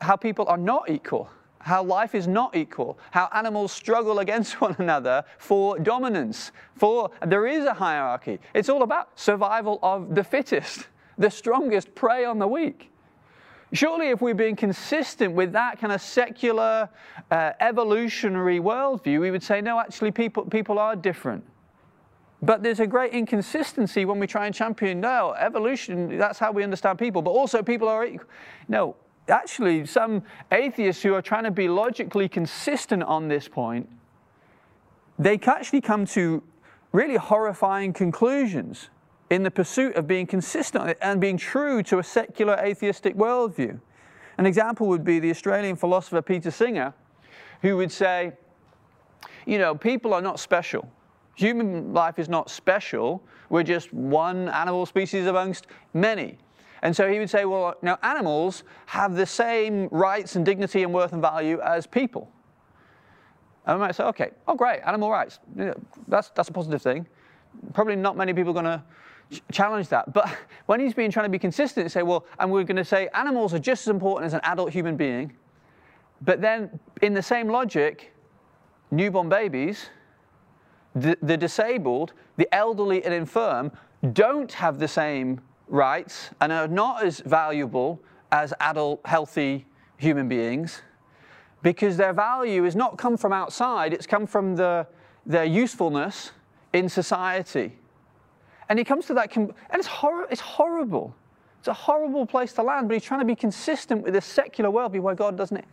how 0.00 0.16
people 0.16 0.46
are 0.46 0.58
not 0.58 0.88
equal, 0.88 1.30
how 1.58 1.82
life 1.82 2.14
is 2.14 2.26
not 2.26 2.56
equal, 2.56 2.98
how 3.10 3.28
animals 3.34 3.72
struggle 3.72 4.20
against 4.20 4.60
one 4.60 4.76
another 4.78 5.24
for 5.38 5.78
dominance, 5.78 6.52
for 6.76 7.10
there 7.26 7.46
is 7.46 7.64
a 7.64 7.74
hierarchy. 7.74 8.38
It's 8.54 8.68
all 8.68 8.82
about 8.82 9.18
survival 9.18 9.78
of 9.82 10.14
the 10.14 10.22
fittest, 10.22 10.86
the 11.18 11.30
strongest 11.30 11.94
prey 11.94 12.24
on 12.24 12.38
the 12.38 12.46
weak. 12.46 12.90
Surely, 13.72 14.08
if 14.08 14.20
we're 14.20 14.34
being 14.34 14.56
consistent 14.56 15.32
with 15.32 15.52
that 15.52 15.78
kind 15.78 15.92
of 15.92 16.02
secular, 16.02 16.88
uh, 17.30 17.52
evolutionary 17.60 18.58
worldview, 18.58 19.20
we 19.20 19.30
would 19.30 19.44
say, 19.44 19.60
no, 19.60 19.78
actually, 19.78 20.10
people, 20.10 20.44
people 20.44 20.76
are 20.78 20.96
different. 20.96 21.44
But 22.42 22.62
there's 22.62 22.80
a 22.80 22.86
great 22.86 23.12
inconsistency 23.12 24.04
when 24.04 24.18
we 24.18 24.26
try 24.26 24.46
and 24.46 24.54
champion, 24.54 25.00
no, 25.00 25.34
evolution, 25.38 26.16
that's 26.16 26.38
how 26.38 26.52
we 26.52 26.64
understand 26.64 26.98
people, 26.98 27.20
but 27.20 27.32
also 27.32 27.62
people 27.62 27.86
are 27.88 28.04
equal. 28.06 28.28
No, 28.66 28.96
actually, 29.28 29.84
some 29.86 30.22
atheists 30.50 31.02
who 31.02 31.14
are 31.14 31.22
trying 31.22 31.44
to 31.44 31.50
be 31.50 31.68
logically 31.68 32.28
consistent 32.28 33.02
on 33.02 33.28
this 33.28 33.46
point, 33.46 33.88
they 35.18 35.38
actually 35.46 35.82
come 35.82 36.06
to 36.06 36.42
really 36.92 37.16
horrifying 37.16 37.92
conclusions 37.92 38.88
in 39.28 39.42
the 39.42 39.50
pursuit 39.50 39.94
of 39.94 40.06
being 40.06 40.26
consistent 40.26 40.96
and 41.02 41.20
being 41.20 41.36
true 41.36 41.82
to 41.82 41.98
a 41.98 42.02
secular 42.02 42.54
atheistic 42.54 43.16
worldview. 43.16 43.78
An 44.38 44.46
example 44.46 44.88
would 44.88 45.04
be 45.04 45.20
the 45.20 45.30
Australian 45.30 45.76
philosopher 45.76 46.22
Peter 46.22 46.50
Singer, 46.50 46.94
who 47.60 47.76
would 47.76 47.92
say, 47.92 48.32
you 49.44 49.58
know, 49.58 49.74
people 49.74 50.14
are 50.14 50.22
not 50.22 50.40
special. 50.40 50.90
Human 51.34 51.92
life 51.92 52.18
is 52.18 52.28
not 52.28 52.50
special. 52.50 53.22
We're 53.48 53.62
just 53.62 53.92
one 53.92 54.48
animal 54.48 54.86
species 54.86 55.26
amongst 55.26 55.66
many. 55.94 56.38
And 56.82 56.94
so 56.94 57.10
he 57.10 57.18
would 57.18 57.30
say, 57.30 57.44
well, 57.44 57.74
now 57.82 57.98
animals 58.02 58.64
have 58.86 59.14
the 59.14 59.26
same 59.26 59.88
rights 59.88 60.36
and 60.36 60.44
dignity 60.44 60.82
and 60.82 60.94
worth 60.94 61.12
and 61.12 61.20
value 61.20 61.60
as 61.60 61.86
people. 61.86 62.30
And 63.66 63.78
we 63.78 63.86
might 63.86 63.94
say, 63.94 64.04
okay, 64.04 64.30
oh, 64.48 64.54
great, 64.54 64.80
animal 64.80 65.10
rights. 65.10 65.38
That's, 66.08 66.30
that's 66.30 66.48
a 66.48 66.52
positive 66.52 66.80
thing. 66.80 67.06
Probably 67.74 67.96
not 67.96 68.16
many 68.16 68.32
people 68.32 68.50
are 68.50 68.62
going 68.62 68.64
to 68.64 68.82
ch- 69.30 69.42
challenge 69.52 69.88
that. 69.88 70.12
But 70.12 70.34
when 70.66 70.80
he's 70.80 70.94
been 70.94 71.10
trying 71.10 71.26
to 71.26 71.30
be 71.30 71.38
consistent, 71.38 71.90
say, 71.90 72.02
well, 72.02 72.24
and 72.38 72.50
we're 72.50 72.64
going 72.64 72.76
to 72.76 72.84
say 72.84 73.08
animals 73.14 73.52
are 73.52 73.58
just 73.58 73.82
as 73.82 73.88
important 73.88 74.26
as 74.26 74.34
an 74.34 74.40
adult 74.44 74.72
human 74.72 74.96
being. 74.96 75.36
But 76.22 76.40
then, 76.40 76.78
in 77.02 77.14
the 77.14 77.22
same 77.22 77.48
logic, 77.48 78.14
newborn 78.90 79.28
babies, 79.28 79.86
the, 80.94 81.16
the 81.22 81.36
disabled, 81.36 82.12
the 82.36 82.52
elderly 82.54 83.04
and 83.04 83.14
infirm 83.14 83.72
don't 84.12 84.52
have 84.52 84.78
the 84.78 84.88
same 84.88 85.40
rights 85.68 86.30
and 86.40 86.52
are 86.52 86.68
not 86.68 87.04
as 87.04 87.20
valuable 87.20 88.00
as 88.32 88.52
adult, 88.60 89.00
healthy 89.04 89.66
human 89.96 90.28
beings 90.28 90.82
because 91.62 91.96
their 91.96 92.12
value 92.12 92.64
has 92.64 92.74
not 92.74 92.96
come 92.96 93.16
from 93.16 93.32
outside, 93.32 93.92
it's 93.92 94.06
come 94.06 94.26
from 94.26 94.56
the, 94.56 94.86
their 95.26 95.44
usefulness 95.44 96.32
in 96.72 96.88
society. 96.88 97.76
And 98.68 98.78
he 98.78 98.84
comes 98.84 99.06
to 99.06 99.14
that, 99.14 99.36
and 99.36 99.52
it's, 99.74 99.86
hor- 99.86 100.26
it's 100.30 100.40
horrible. 100.40 101.14
It's 101.58 101.68
a 101.68 101.74
horrible 101.74 102.24
place 102.24 102.52
to 102.54 102.62
land, 102.62 102.88
but 102.88 102.94
he's 102.94 103.04
trying 103.04 103.20
to 103.20 103.26
be 103.26 103.34
consistent 103.34 104.02
with 104.02 104.14
this 104.14 104.24
secular 104.24 104.70
worldview 104.70 105.00
where 105.00 105.14
God 105.14 105.36
doesn't. 105.36 105.64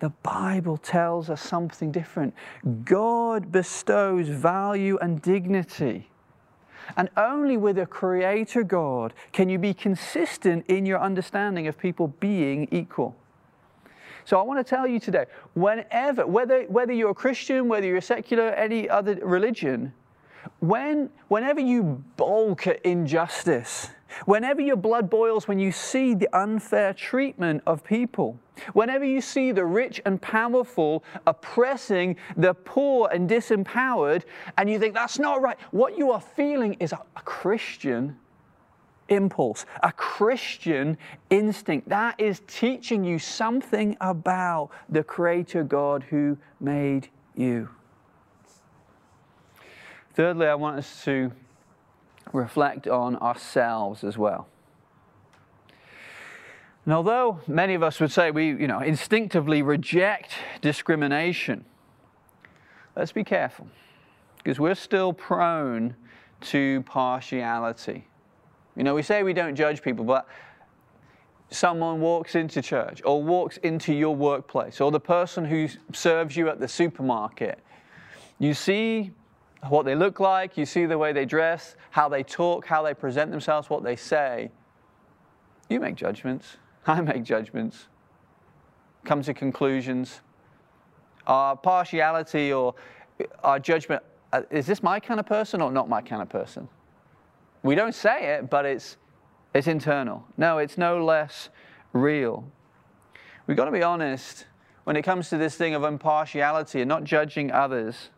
The 0.00 0.10
Bible 0.22 0.76
tells 0.76 1.30
us 1.30 1.40
something 1.40 1.92
different. 1.92 2.34
God 2.84 3.52
bestows 3.52 4.28
value 4.28 4.98
and 5.00 5.22
dignity. 5.22 6.10
And 6.96 7.08
only 7.16 7.56
with 7.56 7.78
a 7.78 7.86
creator 7.86 8.62
God 8.62 9.14
can 9.32 9.48
you 9.48 9.58
be 9.58 9.72
consistent 9.72 10.66
in 10.68 10.84
your 10.84 11.00
understanding 11.00 11.66
of 11.66 11.78
people 11.78 12.08
being 12.08 12.68
equal. 12.70 13.16
So 14.24 14.38
I 14.38 14.42
want 14.42 14.64
to 14.64 14.68
tell 14.68 14.86
you 14.86 14.98
today 14.98 15.26
whenever, 15.54 16.26
whether, 16.26 16.64
whether 16.64 16.92
you're 16.92 17.10
a 17.10 17.14
Christian, 17.14 17.68
whether 17.68 17.86
you're 17.86 17.98
a 17.98 18.02
secular, 18.02 18.50
any 18.50 18.88
other 18.88 19.14
religion, 19.16 19.92
when, 20.60 21.10
whenever 21.28 21.60
you 21.60 22.02
balk 22.16 22.66
at 22.66 22.84
injustice, 22.84 23.90
whenever 24.24 24.60
your 24.60 24.76
blood 24.76 25.10
boils 25.10 25.48
when 25.48 25.58
you 25.58 25.72
see 25.72 26.14
the 26.14 26.28
unfair 26.36 26.92
treatment 26.92 27.62
of 27.66 27.84
people, 27.84 28.38
whenever 28.72 29.04
you 29.04 29.20
see 29.20 29.52
the 29.52 29.64
rich 29.64 30.00
and 30.04 30.20
powerful 30.20 31.04
oppressing 31.26 32.16
the 32.36 32.54
poor 32.54 33.08
and 33.12 33.28
disempowered, 33.28 34.24
and 34.56 34.70
you 34.70 34.78
think 34.78 34.94
that's 34.94 35.18
not 35.18 35.42
right, 35.42 35.56
what 35.70 35.98
you 35.98 36.10
are 36.10 36.20
feeling 36.20 36.74
is 36.74 36.92
a, 36.92 37.02
a 37.16 37.20
Christian 37.22 38.16
impulse, 39.08 39.66
a 39.82 39.92
Christian 39.92 40.96
instinct. 41.30 41.88
That 41.88 42.18
is 42.18 42.42
teaching 42.46 43.04
you 43.04 43.18
something 43.18 43.96
about 44.00 44.70
the 44.88 45.02
Creator 45.02 45.64
God 45.64 46.04
who 46.04 46.38
made 46.60 47.08
you. 47.36 47.68
Thirdly, 50.14 50.46
I 50.46 50.54
want 50.54 50.78
us 50.78 51.04
to 51.04 51.32
reflect 52.32 52.86
on 52.86 53.16
ourselves 53.16 54.04
as 54.04 54.16
well. 54.16 54.48
And 56.84 56.92
although 56.92 57.40
many 57.46 57.74
of 57.74 57.82
us 57.82 57.98
would 58.00 58.12
say 58.12 58.30
we, 58.30 58.48
you 58.48 58.66
know, 58.66 58.80
instinctively 58.80 59.62
reject 59.62 60.32
discrimination, 60.60 61.64
let's 62.94 63.12
be 63.12 63.24
careful 63.24 63.66
because 64.36 64.60
we're 64.60 64.74
still 64.74 65.12
prone 65.12 65.96
to 66.42 66.82
partiality. 66.82 68.06
You 68.76 68.82
know, 68.82 68.94
we 68.94 69.02
say 69.02 69.22
we 69.22 69.32
don't 69.32 69.54
judge 69.54 69.80
people, 69.80 70.04
but 70.04 70.28
someone 71.50 72.00
walks 72.00 72.34
into 72.34 72.60
church 72.60 73.00
or 73.04 73.22
walks 73.22 73.56
into 73.58 73.94
your 73.94 74.14
workplace 74.14 74.80
or 74.80 74.90
the 74.90 75.00
person 75.00 75.44
who 75.44 75.68
serves 75.92 76.36
you 76.36 76.48
at 76.48 76.60
the 76.60 76.68
supermarket. 76.68 77.60
You 78.38 78.52
see 78.52 79.12
what 79.68 79.86
they 79.86 79.94
look 79.94 80.20
like, 80.20 80.58
you 80.58 80.66
see 80.66 80.84
the 80.84 80.98
way 80.98 81.12
they 81.12 81.24
dress, 81.24 81.76
how 81.90 82.10
they 82.10 82.22
talk, 82.22 82.66
how 82.66 82.82
they 82.82 82.92
present 82.92 83.30
themselves, 83.30 83.70
what 83.70 83.82
they 83.82 83.96
say. 83.96 84.50
You 85.70 85.80
make 85.80 85.94
judgments. 85.94 86.58
I 86.86 87.00
make 87.00 87.22
judgments. 87.22 87.86
Come 89.04 89.22
to 89.22 89.34
conclusions. 89.34 90.20
Our 91.26 91.56
partiality 91.56 92.52
or 92.52 92.74
our 93.42 93.58
judgment 93.58 94.02
uh, 94.34 94.42
is 94.50 94.66
this 94.66 94.82
my 94.82 94.98
kind 94.98 95.20
of 95.20 95.26
person 95.26 95.62
or 95.62 95.70
not 95.70 95.88
my 95.88 96.02
kind 96.02 96.20
of 96.20 96.28
person? 96.28 96.68
We 97.62 97.76
don't 97.76 97.94
say 97.94 98.34
it, 98.34 98.50
but 98.50 98.66
it's, 98.66 98.96
it's 99.54 99.68
internal. 99.68 100.26
No, 100.36 100.58
it's 100.58 100.76
no 100.76 101.04
less 101.04 101.50
real. 101.92 102.44
We've 103.46 103.56
got 103.56 103.66
to 103.66 103.70
be 103.70 103.84
honest 103.84 104.46
when 104.82 104.96
it 104.96 105.02
comes 105.02 105.28
to 105.28 105.38
this 105.38 105.54
thing 105.54 105.76
of 105.76 105.84
impartiality 105.84 106.80
and 106.80 106.88
not 106.88 107.04
judging 107.04 107.52
others. 107.52 108.10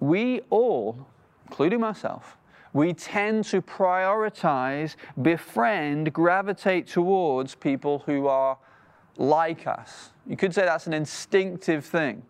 We 0.00 0.42
all, 0.50 1.06
including 1.46 1.80
myself, 1.80 2.36
we 2.74 2.92
tend 2.92 3.44
to 3.44 3.62
prioritize, 3.62 4.96
befriend, 5.22 6.12
gravitate 6.12 6.86
towards 6.88 7.54
people 7.54 8.00
who 8.00 8.26
are 8.26 8.58
like 9.16 9.66
us. 9.66 10.10
You 10.26 10.36
could 10.36 10.52
say 10.52 10.64
that's 10.64 10.88
an 10.88 10.92
instinctive 10.92 11.84
thing. 11.86 12.22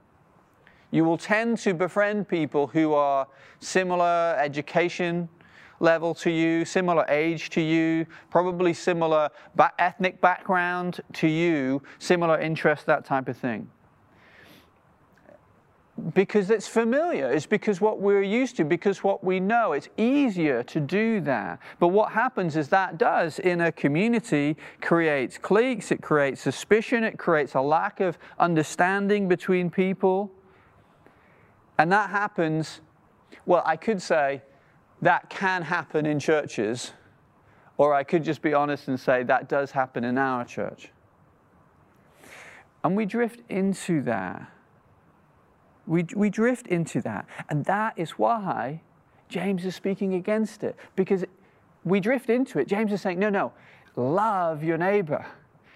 You 0.90 1.04
will 1.04 1.16
tend 1.18 1.58
to 1.60 1.72
befriend 1.74 2.28
people 2.28 2.66
who 2.68 2.92
are 2.92 3.26
similar 3.58 4.36
education, 4.38 5.30
level 5.80 6.14
to 6.16 6.30
you, 6.30 6.66
similar 6.66 7.06
age 7.08 7.48
to 7.50 7.60
you, 7.62 8.06
probably 8.30 8.74
similar 8.74 9.30
ba- 9.56 9.72
ethnic 9.78 10.20
background 10.20 11.00
to 11.14 11.26
you, 11.26 11.82
similar 11.98 12.38
interest, 12.38 12.84
that 12.86 13.04
type 13.04 13.28
of 13.28 13.36
thing. 13.36 13.68
Because 16.12 16.50
it's 16.50 16.66
familiar, 16.66 17.30
it's 17.30 17.46
because 17.46 17.80
what 17.80 18.00
we're 18.00 18.22
used 18.22 18.56
to, 18.56 18.64
because 18.64 19.04
what 19.04 19.22
we 19.22 19.38
know. 19.38 19.72
It's 19.72 19.88
easier 19.96 20.64
to 20.64 20.80
do 20.80 21.20
that. 21.20 21.60
But 21.78 21.88
what 21.88 22.10
happens 22.10 22.56
is 22.56 22.68
that 22.70 22.98
does 22.98 23.38
in 23.38 23.60
a 23.60 23.70
community 23.70 24.56
creates 24.80 25.38
cliques, 25.38 25.92
it 25.92 26.02
creates 26.02 26.40
suspicion, 26.40 27.04
it 27.04 27.16
creates 27.16 27.54
a 27.54 27.60
lack 27.60 28.00
of 28.00 28.18
understanding 28.40 29.28
between 29.28 29.70
people. 29.70 30.32
And 31.78 31.92
that 31.92 32.10
happens, 32.10 32.80
well, 33.46 33.62
I 33.64 33.76
could 33.76 34.02
say, 34.02 34.42
that 35.00 35.30
can 35.30 35.62
happen 35.62 36.06
in 36.06 36.18
churches, 36.18 36.92
or 37.76 37.94
I 37.94 38.02
could 38.02 38.24
just 38.24 38.42
be 38.42 38.52
honest 38.52 38.88
and 38.88 38.98
say 38.98 39.22
that 39.22 39.48
does 39.48 39.70
happen 39.70 40.02
in 40.02 40.18
our 40.18 40.44
church. 40.44 40.90
And 42.82 42.96
we 42.96 43.06
drift 43.06 43.42
into 43.48 44.02
that. 44.02 44.50
We, 45.86 46.04
we 46.14 46.30
drift 46.30 46.66
into 46.66 47.00
that. 47.02 47.26
And 47.48 47.64
that 47.66 47.94
is 47.96 48.12
why 48.12 48.80
James 49.28 49.64
is 49.64 49.74
speaking 49.74 50.14
against 50.14 50.62
it, 50.64 50.76
because 50.96 51.24
we 51.84 52.00
drift 52.00 52.30
into 52.30 52.58
it. 52.58 52.68
James 52.68 52.92
is 52.92 53.00
saying, 53.02 53.18
no, 53.18 53.28
no, 53.28 53.52
love 53.96 54.62
your 54.62 54.78
neighbor. 54.78 55.26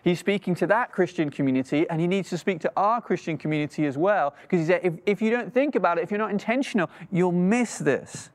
He's 0.03 0.19
speaking 0.19 0.55
to 0.57 0.67
that 0.69 0.93
Christian 0.93 1.29
community, 1.29 1.89
and 1.91 2.01
he 2.01 2.07
needs 2.07 2.31
to 2.31 2.39
speak 2.39 2.61
to 2.61 2.73
our 2.77 3.01
Christian 3.01 3.37
community 3.37 3.85
as 3.85 3.99
well, 3.99 4.35
because 4.43 4.61
he 4.61 4.67
said, 4.67 4.81
if, 4.83 4.95
if 5.05 5.21
you 5.21 5.31
don't 5.31 5.53
think 5.53 5.75
about 5.75 5.99
it, 5.99 6.03
if 6.03 6.11
you're 6.11 6.19
not 6.19 6.31
intentional, 6.31 6.89
you'll 7.11 7.33
miss 7.33 7.79
this. 7.79 8.31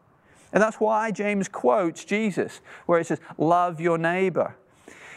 And 0.52 0.62
that's 0.62 0.80
why 0.80 1.10
James 1.10 1.48
quotes 1.48 2.06
Jesus, 2.06 2.62
where 2.86 3.00
he 3.00 3.04
says, 3.04 3.20
Love 3.38 3.82
your 3.82 3.98
neighbor. 3.98 4.56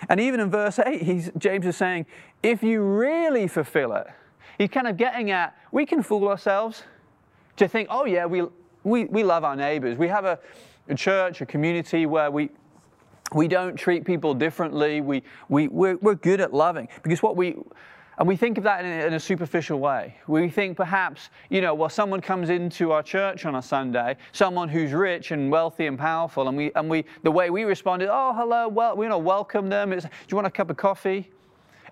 And 0.09 0.19
even 0.19 0.41
in 0.41 0.51
verse 0.51 0.79
8, 0.79 1.03
he's, 1.03 1.31
James 1.37 1.67
is 1.67 1.77
saying, 1.77 2.07
If 2.43 2.63
you 2.63 2.81
really 2.81 3.49
fulfill 3.49 3.93
it, 3.93 4.07
he's 4.59 4.71
kind 4.71 4.87
of 4.87 4.97
getting 4.97 5.31
at, 5.31 5.57
we 5.73 5.87
can 5.87 6.03
fool 6.03 6.29
ourselves 6.29 6.83
to 7.57 7.69
think, 7.69 7.89
oh, 7.91 8.05
yeah, 8.05 8.27
we, 8.27 8.45
we, 8.85 9.05
we 9.07 9.23
love 9.23 9.45
our 9.45 9.57
neighbors. 9.57 9.99
We 9.99 10.09
have 10.09 10.25
a, 10.25 10.39
a 10.89 10.95
church, 10.95 11.41
a 11.41 11.47
community 11.47 12.07
where 12.07 12.31
we, 12.31 12.51
we 13.35 13.49
don't 13.49 13.77
treat 13.77 14.05
people 14.05 14.35
differently. 14.35 15.01
We, 15.01 15.23
we, 15.49 15.69
we're, 15.69 15.97
we're 15.97 16.15
good 16.15 16.41
at 16.41 16.55
loving. 16.55 16.89
Because 17.03 17.23
what 17.23 17.37
we, 17.37 17.57
and 18.19 18.27
we 18.27 18.37
think 18.37 18.57
of 18.57 18.65
that 18.65 18.85
in 18.85 18.91
a, 18.91 19.07
in 19.07 19.15
a, 19.15 19.21
superficial 19.21 19.79
way. 19.79 20.17
We 20.27 20.49
think 20.49 20.77
perhaps, 20.77 21.29
you 21.51 21.61
know, 21.61 21.75
well, 21.75 21.91
someone 21.91 22.21
comes 22.21 22.49
into 22.49 22.93
our 22.93 23.03
church 23.03 23.45
on 23.45 23.57
a 23.57 23.63
Sunday, 23.63 24.17
someone 24.33 24.69
who's 24.69 24.93
rich 24.93 25.33
and 25.33 25.51
wealthy 25.51 25.87
and 25.87 25.99
powerful, 25.99 26.49
and 26.49 26.57
we, 26.57 26.73
and 26.75 26.89
we, 26.89 27.05
the 27.25 27.31
way 27.31 27.51
we 27.51 27.65
respond 27.65 28.03
is, 28.03 28.09
oh, 28.11 28.33
hello, 28.35 28.69
well, 28.69 28.97
we 28.97 29.05
you 29.05 29.11
know, 29.11 29.19
welcome 29.19 29.69
them. 29.69 29.93
It's, 29.93 30.05
do 30.05 30.11
you 30.29 30.37
want 30.37 30.47
a 30.47 30.51
cup 30.51 30.71
of 30.71 30.77
coffee? 30.77 31.31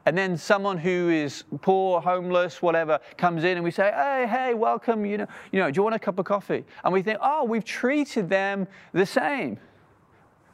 And 0.07 0.17
then 0.17 0.37
someone 0.37 0.77
who 0.77 1.09
is 1.09 1.45
poor, 1.63 2.01
homeless, 2.01 2.61
whatever, 2.61 3.01
comes 3.17 3.45
in 3.45 3.57
and 3.57 3.65
we 3.65 3.71
say, 3.71 3.91
hey, 3.95 4.27
hey, 4.29 4.55
welcome, 4.55 5.07
you 5.07 5.19
know, 5.19 5.27
you 5.51 5.61
know, 5.61 5.71
do 5.71 5.79
you 5.79 5.83
want 5.83 5.95
a 5.95 5.99
cup 5.99 6.19
of 6.19 6.27
coffee? 6.27 6.65
And 6.85 6.93
we 6.93 7.03
think, 7.03 7.19
oh, 7.23 7.45
we've 7.45 7.65
treated 7.65 8.29
them 8.29 8.67
the 8.93 9.07
same. 9.07 9.59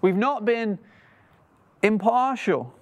We've 0.03 0.17
not 0.17 0.45
been 0.45 0.79
impartial. 1.83 2.73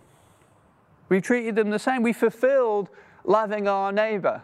We've 1.09 1.23
treated 1.23 1.57
them 1.57 1.71
the 1.71 1.79
same. 1.79 2.03
We 2.03 2.13
fulfilled 2.13 2.91
loving 3.25 3.67
our 3.67 3.91
neighbor. 3.91 4.43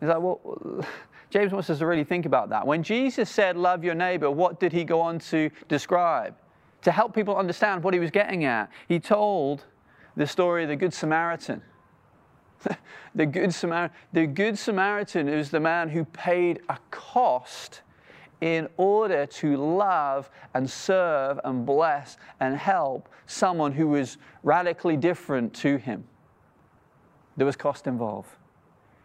It's 0.00 0.08
like, 0.08 0.20
well, 0.20 0.84
James 1.30 1.52
wants 1.52 1.70
us 1.70 1.78
to 1.78 1.86
really 1.86 2.02
think 2.02 2.26
about 2.26 2.48
that. 2.48 2.66
When 2.66 2.82
Jesus 2.82 3.30
said, 3.30 3.56
Love 3.56 3.84
your 3.84 3.94
neighbor, 3.94 4.28
what 4.32 4.58
did 4.58 4.72
he 4.72 4.82
go 4.82 5.00
on 5.00 5.20
to 5.20 5.48
describe? 5.68 6.34
to 6.82 6.92
help 6.92 7.14
people 7.14 7.36
understand 7.36 7.82
what 7.82 7.94
he 7.94 8.00
was 8.00 8.10
getting 8.10 8.44
at, 8.44 8.70
he 8.88 8.98
told 8.98 9.64
the 10.20 10.26
story 10.26 10.64
of 10.64 10.68
the 10.68 10.76
Good 10.76 10.92
Samaritan. 10.92 11.62
the, 13.14 13.24
Good 13.24 13.54
Samaritan 13.54 13.96
the 14.12 14.26
Good 14.26 14.58
Samaritan 14.58 15.30
is 15.30 15.50
the 15.50 15.60
man 15.60 15.88
who 15.88 16.04
paid 16.04 16.60
a 16.68 16.76
cost 16.90 17.80
in 18.42 18.68
order 18.76 19.24
to 19.24 19.56
love 19.56 20.28
and 20.52 20.68
serve 20.68 21.40
and 21.42 21.64
bless 21.64 22.18
and 22.38 22.54
help 22.54 23.08
someone 23.24 23.72
who 23.72 23.88
was 23.88 24.18
radically 24.42 24.94
different 24.94 25.54
to 25.54 25.78
him. 25.78 26.04
There 27.38 27.46
was 27.46 27.56
cost 27.56 27.86
involved. 27.86 28.28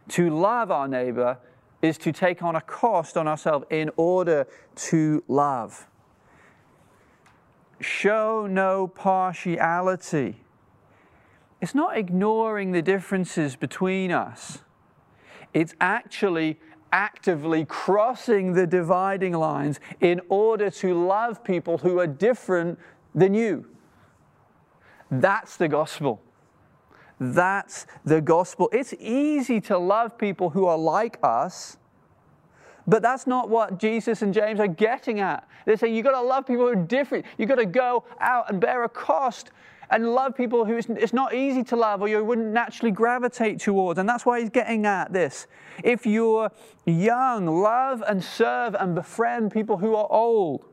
To 0.10 0.30
love 0.30 0.70
our 0.70 0.90
neighbor 0.90 1.38
is 1.82 1.98
to 2.00 2.12
take 2.12 2.44
on 2.44 2.58
a 2.58 2.62
cost 2.62 3.16
on 3.16 3.26
ourselves 3.26 3.66
in 3.70 3.90
order 3.96 4.48
to 4.76 5.24
love. 5.30 5.88
Show 7.80 8.48
no 8.48 8.90
partiality. 8.90 10.42
It's 11.62 11.76
not 11.76 11.98
ignoring 11.98 12.72
the 12.72 12.82
differences 12.82 13.56
between 13.56 14.12
us. 14.12 14.60
It's 15.54 15.74
actually 15.80 16.60
actively 16.92 17.66
crossing 17.66 18.54
the 18.54 18.68
dividing 18.68 19.34
lines 19.34 19.80
in 20.02 20.22
order 20.30 20.70
to 20.70 20.94
love 20.94 21.44
people 21.44 21.78
who 21.80 22.00
are 22.00 22.08
different 22.08 22.80
than 23.14 23.34
you. 23.34 23.66
That's 25.10 25.58
the 25.58 25.68
gospel. 25.68 26.22
That's 27.20 27.88
the 28.04 28.22
gospel. 28.22 28.70
It's 28.74 28.94
easy 29.00 29.62
to 29.62 29.78
love 29.78 30.18
people 30.18 30.50
who 30.50 30.66
are 30.66 30.78
like 30.78 31.18
us, 31.24 31.78
but 32.88 33.02
that's 33.02 33.26
not 33.26 33.50
what 33.50 33.80
Jesus 33.80 34.22
and 34.22 34.34
James 34.34 34.60
are 34.60 34.68
getting 34.68 35.20
at. 35.20 35.48
They're 35.66 35.78
saying 35.78 35.96
you've 35.96 36.06
got 36.06 36.20
to 36.20 36.22
love 36.22 36.46
people 36.46 36.66
who 36.66 36.72
are 36.72 36.76
different. 36.76 37.26
You've 37.38 37.50
got 37.50 37.56
to 37.56 37.66
go 37.66 38.04
out 38.20 38.50
and 38.50 38.60
bear 38.60 38.84
a 38.84 38.90
cost 38.90 39.52
and 39.90 40.14
love 40.14 40.36
people 40.36 40.66
who 40.66 40.78
it's 40.78 41.14
not 41.14 41.34
easy 41.34 41.64
to 41.66 41.76
love 41.76 42.02
or 42.02 42.08
you 42.08 42.24
wouldn't 42.24 42.48
naturally 42.48 42.92
gravitate 42.92 43.60
towards. 43.60 44.00
And 44.00 44.08
that's 44.08 44.26
why 44.26 44.40
he's 44.40 44.50
getting 44.50 44.86
at 44.86 45.14
this. 45.14 45.48
If 45.84 46.06
you're 46.06 46.52
young, 46.86 47.48
love 47.48 48.04
and 48.08 48.24
serve 48.24 48.76
and 48.76 48.96
befriend 48.96 49.52
people 49.52 49.78
who 49.78 49.96
are 49.96 50.08
old. 50.10 50.66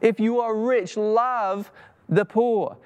If 0.00 0.20
you 0.20 0.40
are 0.40 0.54
rich, 0.54 0.96
love 0.96 1.70
the 2.08 2.24
poor. 2.24 2.76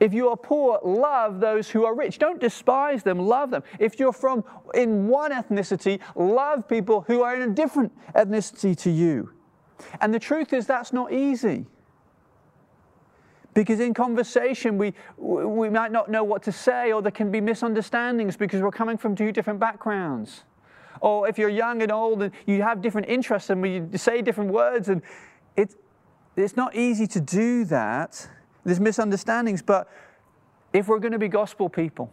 If 0.00 0.12
you 0.12 0.30
are 0.30 0.36
poor, 0.36 0.80
love 0.82 1.38
those 1.38 1.70
who 1.70 1.84
are 1.84 1.94
rich. 1.94 2.18
Don't 2.18 2.40
despise 2.40 3.04
them, 3.04 3.20
love 3.20 3.50
them. 3.50 3.62
If 3.78 4.00
you're 4.00 4.12
from 4.12 4.42
in 4.74 5.06
one 5.06 5.30
ethnicity, 5.30 6.00
love 6.16 6.66
people 6.66 7.02
who 7.02 7.22
are 7.22 7.36
in 7.36 7.42
a 7.42 7.54
different 7.54 7.92
ethnicity 8.14 8.76
to 8.78 8.90
you. 8.90 9.30
And 10.00 10.12
the 10.12 10.18
truth 10.18 10.52
is 10.52 10.66
that's 10.66 10.92
not 10.92 11.12
easy. 11.12 11.66
Because 13.54 13.80
in 13.80 13.92
conversation, 13.92 14.78
we, 14.78 14.94
we 15.18 15.68
might 15.68 15.92
not 15.92 16.10
know 16.10 16.24
what 16.24 16.42
to 16.44 16.52
say, 16.52 16.92
or 16.92 17.02
there 17.02 17.12
can 17.12 17.30
be 17.30 17.40
misunderstandings 17.40 18.36
because 18.36 18.62
we're 18.62 18.70
coming 18.70 18.96
from 18.96 19.14
two 19.14 19.30
different 19.30 19.60
backgrounds. 19.60 20.44
Or 21.00 21.28
if 21.28 21.36
you're 21.36 21.50
young 21.50 21.82
and 21.82 21.92
old 21.92 22.22
and 22.22 22.32
you 22.46 22.62
have 22.62 22.80
different 22.80 23.08
interests 23.08 23.50
and 23.50 23.60
we 23.60 23.82
say 23.96 24.22
different 24.22 24.52
words, 24.52 24.88
and 24.88 25.02
it, 25.56 25.74
it's 26.36 26.56
not 26.56 26.74
easy 26.74 27.06
to 27.08 27.20
do 27.20 27.64
that 27.66 28.28
there's 28.64 28.80
misunderstandings, 28.80 29.62
but 29.62 29.88
if 30.72 30.88
we're 30.88 30.98
going 30.98 31.12
to 31.12 31.18
be 31.18 31.28
gospel 31.28 31.68
people, 31.68 32.12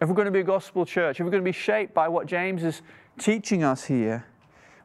if 0.00 0.08
we're 0.08 0.14
going 0.14 0.26
to 0.26 0.32
be 0.32 0.40
a 0.40 0.44
gospel 0.44 0.86
church, 0.86 1.20
if 1.20 1.24
we're 1.24 1.30
going 1.30 1.42
to 1.42 1.48
be 1.48 1.52
shaped 1.52 1.94
by 1.94 2.08
what 2.08 2.26
James 2.26 2.64
is 2.64 2.82
teaching 3.18 3.62
us 3.62 3.84
here, 3.84 4.24